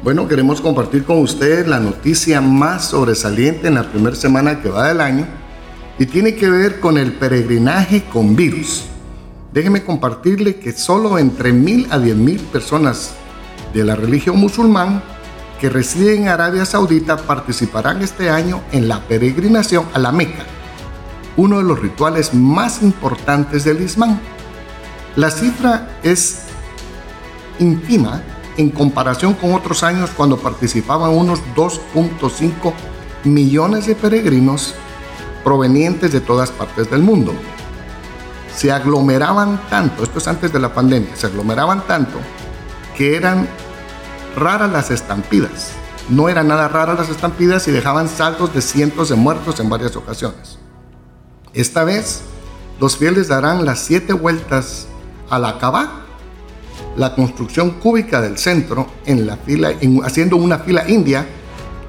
Bueno, 0.07 0.25
queremos 0.29 0.61
compartir 0.61 1.03
con 1.03 1.17
ustedes 1.17 1.67
la 1.67 1.81
noticia 1.81 2.39
más 2.39 2.91
sobresaliente 2.91 3.67
en 3.67 3.73
la 3.73 3.91
primera 3.91 4.15
semana 4.15 4.61
que 4.61 4.69
va 4.69 4.87
del 4.87 5.01
año 5.01 5.27
y 5.99 6.05
tiene 6.05 6.33
que 6.35 6.49
ver 6.49 6.79
con 6.79 6.97
el 6.97 7.11
peregrinaje 7.11 8.05
con 8.05 8.33
virus. 8.33 8.85
Déjeme 9.51 9.83
compartirle 9.83 10.59
que 10.59 10.71
solo 10.71 11.19
entre 11.19 11.51
mil 11.51 11.87
a 11.91 11.99
diez 11.99 12.15
mil 12.15 12.39
personas 12.39 13.15
de 13.73 13.83
la 13.83 13.97
religión 13.97 14.39
musulmán 14.39 15.03
que 15.59 15.69
residen 15.69 16.21
en 16.21 16.27
Arabia 16.29 16.63
Saudita 16.63 17.17
participarán 17.17 18.01
este 18.01 18.29
año 18.29 18.61
en 18.71 18.87
la 18.87 19.05
peregrinación 19.09 19.87
a 19.93 19.99
la 19.99 20.13
Meca, 20.13 20.45
uno 21.35 21.57
de 21.57 21.65
los 21.65 21.81
rituales 21.81 22.33
más 22.33 22.81
importantes 22.81 23.65
del 23.65 23.81
Islam. 23.81 24.17
La 25.17 25.29
cifra 25.31 25.99
es 26.01 26.43
ínfima 27.59 28.23
en 28.57 28.69
comparación 28.69 29.35
con 29.35 29.53
otros 29.53 29.83
años 29.83 30.09
cuando 30.15 30.37
participaban 30.37 31.11
unos 31.11 31.39
2.5 31.55 32.73
millones 33.23 33.85
de 33.85 33.95
peregrinos 33.95 34.73
provenientes 35.43 36.11
de 36.11 36.21
todas 36.21 36.51
partes 36.51 36.89
del 36.89 37.01
mundo. 37.01 37.33
Se 38.55 38.71
aglomeraban 38.71 39.61
tanto, 39.69 40.03
esto 40.03 40.17
es 40.17 40.27
antes 40.27 40.51
de 40.51 40.59
la 40.59 40.73
pandemia, 40.73 41.15
se 41.15 41.27
aglomeraban 41.27 41.85
tanto 41.85 42.17
que 42.95 43.15
eran 43.15 43.47
raras 44.35 44.71
las 44.71 44.89
estampidas. 44.89 45.73
No 46.09 46.29
eran 46.29 46.47
nada 46.47 46.67
raras 46.67 46.97
las 46.97 47.09
estampidas 47.09 47.67
y 47.67 47.71
dejaban 47.71 48.07
saltos 48.07 48.53
de 48.53 48.61
cientos 48.61 49.09
de 49.09 49.15
muertos 49.15 49.59
en 49.59 49.69
varias 49.69 49.95
ocasiones. 49.95 50.57
Esta 51.53 51.83
vez, 51.83 52.21
los 52.79 52.97
fieles 52.97 53.27
darán 53.27 53.65
las 53.65 53.79
siete 53.79 54.13
vueltas 54.13 54.87
a 55.29 55.37
la 55.37 55.59
Kaaba 55.59 56.06
la 56.97 57.13
construcción 57.13 57.71
cúbica 57.71 58.21
del 58.21 58.37
centro 58.37 58.87
en 59.05 59.25
la 59.25 59.37
fila, 59.37 59.71
haciendo 60.03 60.35
una 60.35 60.59
fila 60.59 60.89
india 60.89 61.25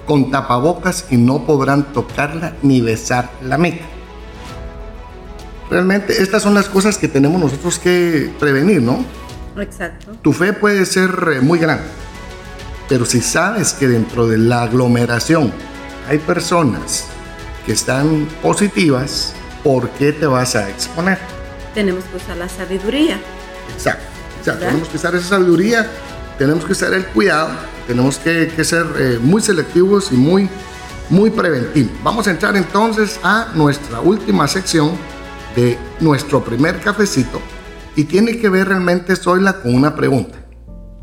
con 0.06 0.30
tapabocas 0.30 1.06
y 1.10 1.16
no 1.16 1.44
podrán 1.44 1.92
tocarla 1.92 2.54
ni 2.62 2.80
besar 2.80 3.30
la 3.42 3.58
meca. 3.58 3.84
Realmente 5.70 6.22
estas 6.22 6.42
son 6.42 6.54
las 6.54 6.68
cosas 6.68 6.96
que 6.96 7.08
tenemos 7.08 7.40
nosotros 7.40 7.78
que 7.78 8.32
prevenir, 8.38 8.80
¿no? 8.80 9.04
Exacto. 9.58 10.12
Tu 10.22 10.32
fe 10.32 10.52
puede 10.52 10.86
ser 10.86 11.10
eh, 11.34 11.40
muy 11.40 11.58
grande, 11.58 11.84
pero 12.88 13.04
si 13.04 13.20
sabes 13.20 13.72
que 13.72 13.88
dentro 13.88 14.26
de 14.26 14.38
la 14.38 14.62
aglomeración 14.62 15.52
hay 16.08 16.18
personas 16.18 17.06
que 17.66 17.72
están 17.72 18.28
positivas, 18.42 19.34
¿por 19.64 19.90
qué 19.90 20.12
te 20.12 20.26
vas 20.26 20.54
a 20.54 20.70
exponer? 20.70 21.18
Tenemos 21.74 22.04
que 22.04 22.16
usar 22.16 22.36
la 22.36 22.48
sabiduría. 22.48 23.18
Exacto 23.74 24.17
tenemos 24.56 24.88
que 24.88 24.96
usar 24.96 25.14
esa 25.14 25.28
sabiduría, 25.28 25.90
tenemos 26.38 26.64
que 26.64 26.72
usar 26.72 26.94
el 26.94 27.06
cuidado, 27.06 27.50
tenemos 27.86 28.18
que, 28.18 28.64
ser 28.64 28.86
eh, 28.98 29.18
muy 29.20 29.42
selectivos 29.42 30.12
y 30.12 30.14
muy, 30.14 30.48
muy 31.10 31.30
preventivos. 31.30 31.92
Vamos 32.04 32.26
a 32.28 32.30
entrar 32.30 32.56
entonces 32.56 33.18
a 33.22 33.48
nuestra 33.54 34.00
última 34.00 34.46
sección 34.46 34.92
de 35.56 35.76
nuestro 36.00 36.44
primer 36.44 36.80
cafecito 36.80 37.40
y 37.96 38.04
tiene 38.04 38.38
que 38.38 38.48
ver 38.48 38.68
realmente, 38.68 39.16
Zoila, 39.16 39.60
con 39.60 39.74
una 39.74 39.96
pregunta. 39.96 40.38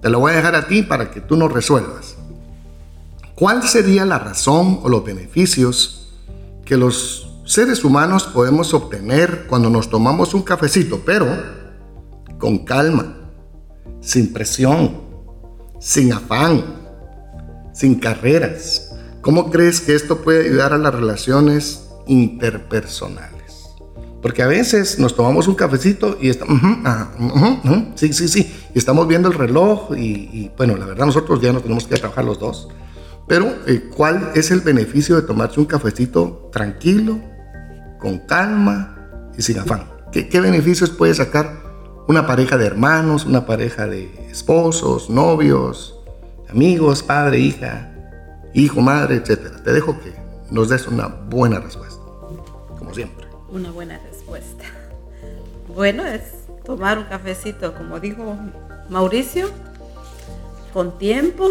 Te 0.02 0.10
la 0.10 0.18
voy 0.18 0.32
a 0.32 0.36
dejar 0.36 0.56
a 0.56 0.68
ti 0.68 0.84
para 0.84 1.12
que 1.12 1.20
tú 1.20 1.36
nos 1.36 1.52
resuelvas. 1.52 2.16
¿Cuál 3.36 3.68
sería 3.68 4.06
la 4.06 4.18
razón 4.18 4.80
o 4.84 4.88
los 4.88 5.04
beneficios 5.04 6.14
que 6.64 6.78
los 6.78 7.26
seres 7.46 7.84
humanos 7.84 8.24
podemos 8.24 8.74
obtener 8.74 9.46
cuando 9.48 9.70
nos 9.70 9.90
tomamos 9.90 10.34
un 10.34 10.42
cafecito, 10.42 11.02
pero 11.06 11.28
con 12.40 12.66
calma, 12.66 13.25
sin 14.02 14.32
presión, 14.32 15.02
sin 15.80 16.14
afán, 16.14 16.64
sin 17.74 17.96
carreras. 17.96 18.96
¿Cómo 19.22 19.50
crees 19.50 19.82
que 19.82 19.96
esto 19.96 20.22
puede 20.22 20.48
ayudar 20.48 20.74
a 20.74 20.78
las 20.78 20.94
relaciones 20.94 21.88
interpersonales? 22.06 23.36
Porque 24.22 24.44
a 24.44 24.48
veces 24.48 24.98
nos 25.00 25.16
tomamos 25.16 25.48
un 25.48 25.56
cafecito 25.56 26.18
y 26.22 26.30
estamos, 26.30 26.60
sí, 27.96 28.14
sí, 28.14 28.28
sí, 28.28 28.56
y 28.74 28.78
estamos 28.78 29.08
viendo 29.08 29.28
el 29.30 29.36
reloj 29.36 29.96
y, 29.96 30.52
bueno, 30.58 30.78
la 30.78 30.86
verdad 30.86 31.06
nosotros 31.06 31.42
ya 31.42 31.54
no 31.54 31.62
tenemos 31.62 31.86
que 31.86 31.96
trabajar 31.96 32.26
los 32.26 32.40
dos, 32.40 32.70
Pero, 33.28 33.56
eh, 33.66 33.90
¿cuál 33.96 34.32
es 34.36 34.52
el 34.52 34.62
beneficio 34.62 35.16
de 35.16 35.24
tomarse 35.24 35.60
un 35.60 35.66
cafecito 35.66 36.50
tranquilo, 36.52 37.20
con 38.00 38.20
calma 38.20 39.32
y 39.36 39.42
sin 39.42 39.58
afán? 39.60 39.90
¿Qué, 40.12 40.30
qué 40.30 40.40
beneficios 40.40 40.92
puede 40.92 41.16
sacar 41.16 41.65
una 42.08 42.28
pareja 42.28 42.58
de 42.58 42.66
hermanos, 42.66 43.26
una 43.26 43.46
pareja 43.46 43.88
de 43.88 44.30
esposos, 44.30 45.10
novios, 45.10 46.00
amigos, 46.50 47.02
padre, 47.02 47.40
hija, 47.40 47.92
hijo, 48.54 48.82
madre, 48.82 49.16
etcétera? 49.16 49.64
Te 49.64 49.74
dejo 49.74 50.00
que 50.00 50.14
nos 50.52 50.70
des 50.70 50.88
una 50.88 51.08
buena 51.08 51.60
respuesta, 51.60 52.02
como 52.78 52.94
siempre. 52.94 53.28
Una 53.50 53.72
buena 53.72 54.00
respuesta. 54.10 54.66
Bueno, 55.74 56.06
es 56.06 56.22
tomar 56.64 56.98
un 56.98 57.06
cafecito, 57.06 57.74
como 57.74 58.00
dijo 58.00 58.38
Mauricio, 58.90 59.50
con 60.74 60.98
tiempo, 60.98 61.48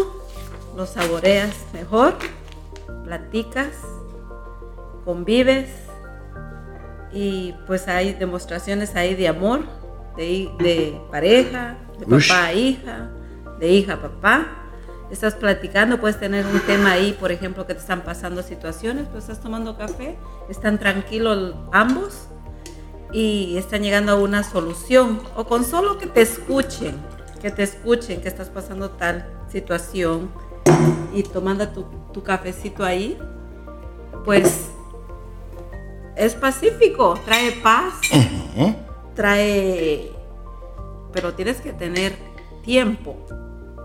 lo 0.75 0.85
saboreas 0.85 1.53
mejor, 1.73 2.15
platicas, 3.03 3.71
convives 5.03 5.69
y 7.13 7.53
pues 7.67 7.87
hay 7.87 8.13
demostraciones 8.13 8.95
ahí 8.95 9.15
de 9.15 9.27
amor, 9.27 9.61
de, 10.17 10.51
de 10.59 11.01
pareja, 11.11 11.77
de 11.99 12.05
papá 12.05 12.45
a 12.45 12.53
hija, 12.53 13.09
de 13.59 13.69
hija 13.69 13.93
a 13.93 14.01
papá. 14.01 14.47
Estás 15.11 15.35
platicando, 15.35 15.99
puedes 15.99 16.19
tener 16.19 16.45
un 16.45 16.59
tema 16.61 16.91
ahí, 16.91 17.13
por 17.13 17.31
ejemplo, 17.31 17.67
que 17.67 17.73
te 17.75 17.79
están 17.79 18.01
pasando 18.01 18.41
situaciones, 18.41 19.07
pues 19.11 19.25
estás 19.25 19.39
tomando 19.39 19.77
café, 19.77 20.17
están 20.49 20.79
tranquilos 20.79 21.55
ambos 21.71 22.27
y 23.13 23.55
están 23.57 23.83
llegando 23.83 24.13
a 24.13 24.15
una 24.15 24.43
solución. 24.43 25.21
O 25.35 25.45
con 25.45 25.63
solo 25.63 25.99
que 25.99 26.07
te 26.07 26.21
escuchen, 26.21 26.95
que 27.41 27.51
te 27.51 27.63
escuchen 27.63 28.21
que 28.21 28.27
estás 28.27 28.49
pasando 28.49 28.89
tal 28.91 29.27
situación 29.47 30.31
y 31.13 31.21
tomando 31.23 31.69
tu, 31.69 31.85
tu 32.11 32.23
cafecito 32.23 32.83
ahí, 32.83 33.17
pues 34.25 34.71
es 36.15 36.33
pacífico, 36.33 37.19
trae 37.25 37.51
paz, 37.61 37.93
trae, 39.15 40.11
pero 41.13 41.33
tienes 41.33 41.61
que 41.61 41.73
tener 41.73 42.15
tiempo, 42.63 43.15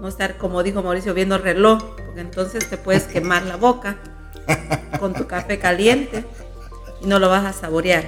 no 0.00 0.08
estar 0.08 0.36
como 0.38 0.62
dijo 0.62 0.82
Mauricio 0.82 1.14
viendo 1.14 1.36
el 1.36 1.42
reloj, 1.42 1.82
porque 1.96 2.20
entonces 2.20 2.68
te 2.68 2.76
puedes 2.76 3.04
quemar 3.04 3.44
la 3.44 3.56
boca 3.56 3.98
con 4.98 5.14
tu 5.14 5.26
café 5.26 5.58
caliente 5.58 6.24
y 7.02 7.06
no 7.06 7.18
lo 7.18 7.28
vas 7.28 7.44
a 7.44 7.52
saborear. 7.52 8.04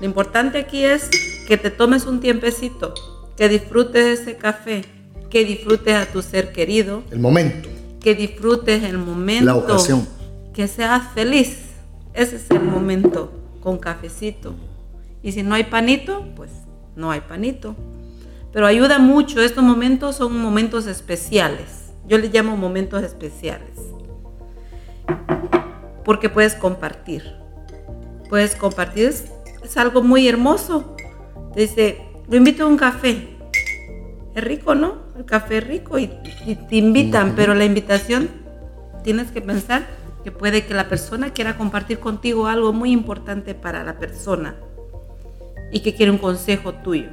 Lo 0.00 0.06
importante 0.06 0.58
aquí 0.58 0.84
es 0.84 1.08
que 1.46 1.56
te 1.56 1.70
tomes 1.70 2.06
un 2.06 2.20
tiempecito, 2.20 2.92
que 3.36 3.48
disfrutes 3.48 4.20
ese 4.20 4.36
café, 4.36 4.84
que 5.30 5.44
disfrutes 5.44 5.94
a 5.94 6.06
tu 6.06 6.22
ser 6.22 6.52
querido. 6.52 7.02
El 7.10 7.20
momento. 7.20 7.68
Que 8.00 8.14
disfrutes 8.14 8.84
el 8.84 8.98
momento. 8.98 9.46
La 9.46 9.56
ocasión. 9.56 10.06
Que 10.52 10.68
seas 10.68 11.12
feliz. 11.14 11.58
Ese 12.14 12.36
es 12.36 12.50
el 12.50 12.62
momento 12.62 13.32
con 13.60 13.78
cafecito. 13.78 14.54
Y 15.22 15.32
si 15.32 15.42
no 15.42 15.54
hay 15.54 15.64
panito, 15.64 16.24
pues 16.36 16.50
no 16.96 17.10
hay 17.10 17.20
panito. 17.20 17.76
Pero 18.52 18.66
ayuda 18.66 18.98
mucho. 18.98 19.40
Estos 19.40 19.62
momentos 19.62 20.16
son 20.16 20.40
momentos 20.40 20.86
especiales. 20.86 21.92
Yo 22.08 22.18
les 22.18 22.32
llamo 22.32 22.56
momentos 22.56 23.02
especiales. 23.02 23.78
Porque 26.04 26.28
puedes 26.28 26.54
compartir. 26.54 27.22
Puedes 28.28 28.56
compartir. 28.56 29.14
Es, 29.62 29.76
algo 29.76 30.02
muy 30.02 30.26
hermoso. 30.26 30.96
Dice, 31.54 32.00
lo 32.28 32.36
invito 32.36 32.64
a 32.64 32.66
un 32.66 32.76
café. 32.76 33.36
Es 34.34 34.42
rico, 34.42 34.74
¿no? 34.74 35.06
El 35.16 35.24
café 35.24 35.58
es 35.58 35.66
rico 35.66 35.98
y 35.98 36.08
te 36.08 36.76
invitan, 36.76 37.34
pero 37.34 37.54
la 37.54 37.64
invitación 37.64 38.28
tienes 39.02 39.30
que 39.30 39.40
pensar 39.40 39.86
que 40.24 40.30
puede 40.30 40.66
que 40.66 40.74
la 40.74 40.88
persona 40.88 41.32
quiera 41.32 41.56
compartir 41.56 42.00
contigo 42.00 42.46
algo 42.46 42.72
muy 42.72 42.92
importante 42.92 43.54
para 43.54 43.82
la 43.82 43.98
persona 43.98 44.56
y 45.72 45.80
que 45.80 45.94
quiere 45.94 46.12
un 46.12 46.18
consejo 46.18 46.74
tuyo. 46.74 47.10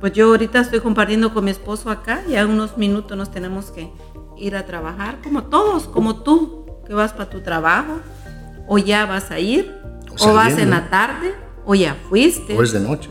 Pues 0.00 0.12
yo 0.12 0.28
ahorita 0.28 0.60
estoy 0.60 0.80
compartiendo 0.80 1.34
con 1.34 1.44
mi 1.44 1.50
esposo 1.50 1.90
acá, 1.90 2.22
ya 2.28 2.40
en 2.40 2.50
unos 2.50 2.78
minutos 2.78 3.16
nos 3.16 3.30
tenemos 3.30 3.70
que 3.70 3.90
ir 4.38 4.56
a 4.56 4.64
trabajar, 4.64 5.18
como 5.22 5.44
todos, 5.44 5.86
como 5.86 6.22
tú, 6.22 6.66
que 6.86 6.94
vas 6.94 7.12
para 7.12 7.28
tu 7.28 7.40
trabajo, 7.42 8.00
o 8.66 8.78
ya 8.78 9.04
vas 9.04 9.30
a 9.30 9.38
ir, 9.38 9.76
o, 10.18 10.30
o 10.30 10.34
vas 10.34 10.56
en 10.58 10.70
la 10.70 10.88
tarde, 10.88 11.34
o 11.66 11.74
ya 11.74 11.94
fuiste. 12.08 12.56
O 12.56 12.62
es 12.62 12.72
de 12.72 12.80
noche. 12.80 13.10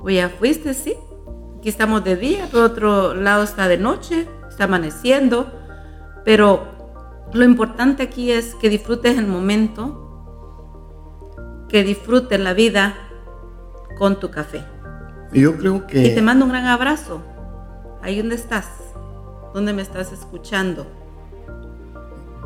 O 0.00 0.08
ya 0.08 0.28
fuiste, 0.28 0.74
sí. 0.74 0.94
Aquí 1.58 1.68
estamos 1.68 2.04
de 2.04 2.14
día, 2.14 2.46
por 2.52 2.62
otro 2.62 3.14
lado 3.14 3.42
está 3.42 3.66
de 3.66 3.78
noche, 3.78 4.28
está 4.48 4.64
amaneciendo, 4.64 5.50
pero 6.24 6.78
lo 7.32 7.44
importante 7.44 8.04
aquí 8.04 8.30
es 8.30 8.54
que 8.54 8.70
disfrutes 8.70 9.18
el 9.18 9.26
momento, 9.26 10.04
que 11.68 11.82
disfrutes 11.82 12.38
la 12.38 12.54
vida 12.54 13.07
con 13.98 14.20
tu 14.20 14.30
café. 14.30 14.64
Y 15.32 15.42
yo 15.42 15.56
creo 15.56 15.86
que... 15.86 16.06
Y 16.06 16.14
te 16.14 16.22
mando 16.22 16.44
un 16.44 16.50
gran 16.50 16.66
abrazo. 16.66 17.22
Ahí 18.00 18.18
donde 18.18 18.36
estás, 18.36 18.66
donde 19.52 19.72
me 19.72 19.82
estás 19.82 20.12
escuchando. 20.12 20.86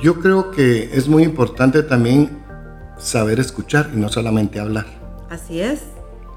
Yo 0.01 0.19
creo 0.21 0.51
que 0.51 0.97
es 0.97 1.09
muy 1.09 1.23
importante 1.23 1.83
también 1.83 2.43
saber 2.99 3.39
escuchar 3.39 3.91
y 3.95 3.97
no 3.97 4.09
solamente 4.09 4.59
hablar. 4.59 4.87
Así 5.31 5.61
es. 5.61 5.83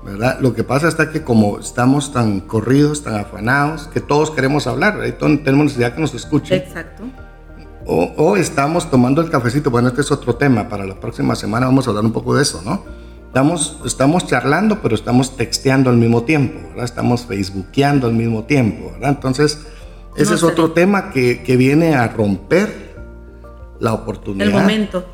¿verdad? 0.03 0.37
Lo 0.39 0.53
que 0.53 0.63
pasa 0.63 0.87
está 0.87 1.09
que 1.09 1.23
como 1.23 1.59
estamos 1.59 2.13
tan 2.13 2.41
corridos, 2.41 3.03
tan 3.03 3.15
afanados, 3.15 3.87
que 3.87 4.01
todos 4.01 4.29
queremos 4.29 4.67
hablar, 4.67 4.97
¿verdad? 4.97 5.17
tenemos 5.17 5.65
necesidad 5.65 5.95
que 5.95 6.01
nos 6.01 6.13
escuchen. 6.13 6.59
Exacto. 6.59 7.03
O, 7.87 8.13
o, 8.17 8.37
estamos 8.37 8.89
tomando 8.89 9.21
el 9.21 9.29
cafecito, 9.29 9.71
bueno, 9.71 9.89
este 9.89 10.01
es 10.01 10.11
otro 10.11 10.35
tema, 10.35 10.69
para 10.69 10.85
la 10.85 10.99
próxima 10.99 11.35
semana 11.35 11.67
vamos 11.67 11.87
a 11.87 11.91
hablar 11.91 12.05
un 12.05 12.13
poco 12.13 12.35
de 12.35 12.41
eso, 12.43 12.61
¿no? 12.63 12.83
Estamos, 13.35 13.75
estamos 13.83 14.27
charlando, 14.27 14.81
pero 14.81 14.95
estamos 14.95 15.35
texteando 15.35 15.89
al 15.89 15.97
mismo 15.97 16.23
tiempo, 16.23 16.69
¿verdad? 16.69 16.85
Estamos 16.85 17.25
facebookeando 17.25 18.07
al 18.07 18.13
mismo 18.13 18.45
tiempo, 18.45 18.93
¿verdad? 18.93 19.09
Entonces, 19.09 19.59
ese 20.15 20.29
no 20.29 20.35
es 20.37 20.43
otro 20.43 20.71
tema 20.71 21.09
que, 21.11 21.43
que, 21.43 21.57
viene 21.57 21.95
a 21.95 22.07
romper 22.07 22.95
la 23.81 23.91
oportunidad. 23.91 24.47
El 24.47 24.53
momento. 24.53 25.05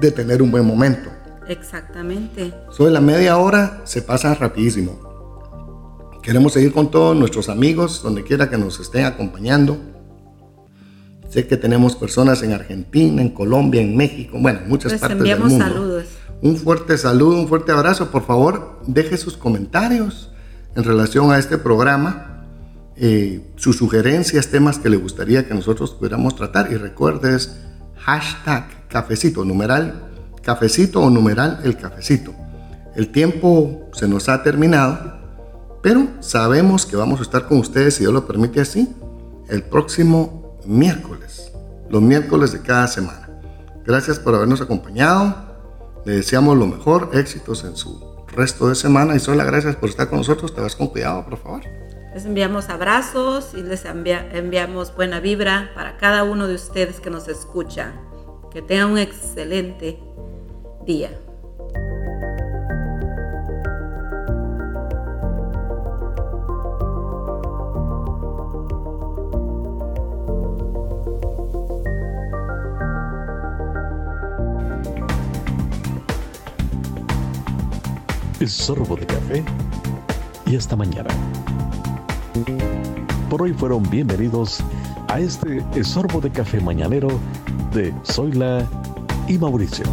De 0.00 0.10
tener 0.10 0.42
un 0.42 0.50
buen 0.50 0.66
momento. 0.66 1.10
Exactamente. 1.46 2.52
Sobre 2.72 2.90
la 2.90 3.00
media 3.00 3.38
hora 3.38 3.82
se 3.84 4.02
pasa 4.02 4.34
rapidísimo. 4.34 4.98
Queremos 6.24 6.54
seguir 6.54 6.72
con 6.72 6.90
todos 6.90 7.16
nuestros 7.16 7.48
amigos, 7.48 8.02
donde 8.02 8.24
quiera 8.24 8.50
que 8.50 8.58
nos 8.58 8.80
estén 8.80 9.04
acompañando. 9.04 9.78
Sé 11.28 11.46
que 11.46 11.56
tenemos 11.56 11.94
personas 11.94 12.42
en 12.42 12.52
Argentina, 12.52 13.22
en 13.22 13.28
Colombia, 13.28 13.80
en 13.80 13.96
México, 13.96 14.38
bueno, 14.40 14.58
en 14.58 14.68
muchas 14.68 14.90
Les 14.90 15.00
partes 15.00 15.18
del 15.18 15.30
enviamos 15.30 15.52
mundo. 15.52 15.64
saludos. 15.64 16.17
Un 16.40 16.56
fuerte 16.56 16.96
saludo, 16.98 17.40
un 17.40 17.48
fuerte 17.48 17.72
abrazo. 17.72 18.10
Por 18.10 18.24
favor, 18.24 18.80
deje 18.86 19.16
sus 19.16 19.36
comentarios 19.36 20.30
en 20.74 20.84
relación 20.84 21.32
a 21.32 21.38
este 21.38 21.58
programa, 21.58 22.44
eh, 22.96 23.52
sus 23.56 23.76
sugerencias, 23.76 24.48
temas 24.48 24.78
que 24.78 24.88
le 24.88 24.96
gustaría 24.96 25.46
que 25.46 25.54
nosotros 25.54 25.92
pudiéramos 25.92 26.36
tratar. 26.36 26.70
Y 26.72 26.76
recuerdes 26.76 27.56
hashtag 27.96 28.88
cafecito, 28.88 29.44
numeral 29.44 30.08
cafecito 30.48 31.02
o 31.02 31.10
numeral 31.10 31.60
el 31.64 31.76
cafecito. 31.76 32.32
El 32.96 33.12
tiempo 33.12 33.90
se 33.92 34.08
nos 34.08 34.30
ha 34.30 34.42
terminado, 34.42 34.98
pero 35.82 36.08
sabemos 36.20 36.86
que 36.86 36.96
vamos 36.96 37.20
a 37.20 37.22
estar 37.22 37.46
con 37.46 37.58
ustedes, 37.58 37.94
si 37.94 38.00
Dios 38.00 38.14
lo 38.14 38.26
permite 38.26 38.62
así, 38.62 38.88
el 39.48 39.62
próximo 39.62 40.58
miércoles, 40.64 41.52
los 41.90 42.00
miércoles 42.00 42.52
de 42.52 42.62
cada 42.62 42.86
semana. 42.86 43.28
Gracias 43.84 44.18
por 44.18 44.34
habernos 44.34 44.62
acompañado. 44.62 45.47
Le 46.04 46.12
deseamos 46.16 46.56
lo 46.56 46.66
mejor, 46.66 47.10
éxitos 47.12 47.64
en 47.64 47.76
su 47.76 48.00
resto 48.28 48.68
de 48.68 48.74
semana 48.74 49.16
y 49.16 49.20
solo 49.20 49.44
gracias 49.44 49.76
por 49.76 49.88
estar 49.88 50.08
con 50.08 50.18
nosotros. 50.18 50.54
Te 50.54 50.60
vas 50.60 50.76
con 50.76 50.88
cuidado, 50.88 51.24
por 51.24 51.38
favor. 51.38 51.62
Les 52.14 52.24
enviamos 52.24 52.68
abrazos 52.68 53.52
y 53.54 53.62
les 53.62 53.84
envia 53.84 54.26
enviamos 54.32 54.94
buena 54.94 55.20
vibra 55.20 55.70
para 55.74 55.98
cada 55.98 56.24
uno 56.24 56.48
de 56.48 56.54
ustedes 56.54 57.00
que 57.00 57.10
nos 57.10 57.28
escuchan. 57.28 57.92
Que 58.50 58.62
tengan 58.62 58.92
un 58.92 58.98
excelente 58.98 60.00
día. 60.86 61.10
Sorbo 78.48 78.96
de 78.96 79.06
café 79.06 79.44
y 80.46 80.56
hasta 80.56 80.76
mañana. 80.76 81.10
Por 83.28 83.42
hoy 83.42 83.52
fueron 83.52 83.88
bienvenidos 83.90 84.60
a 85.08 85.20
este 85.20 85.62
sorbo 85.84 86.20
de 86.20 86.30
café 86.30 86.60
mañanero 86.60 87.08
de 87.72 87.94
Zoila 88.04 88.66
y 89.26 89.38
Mauricio. 89.38 89.84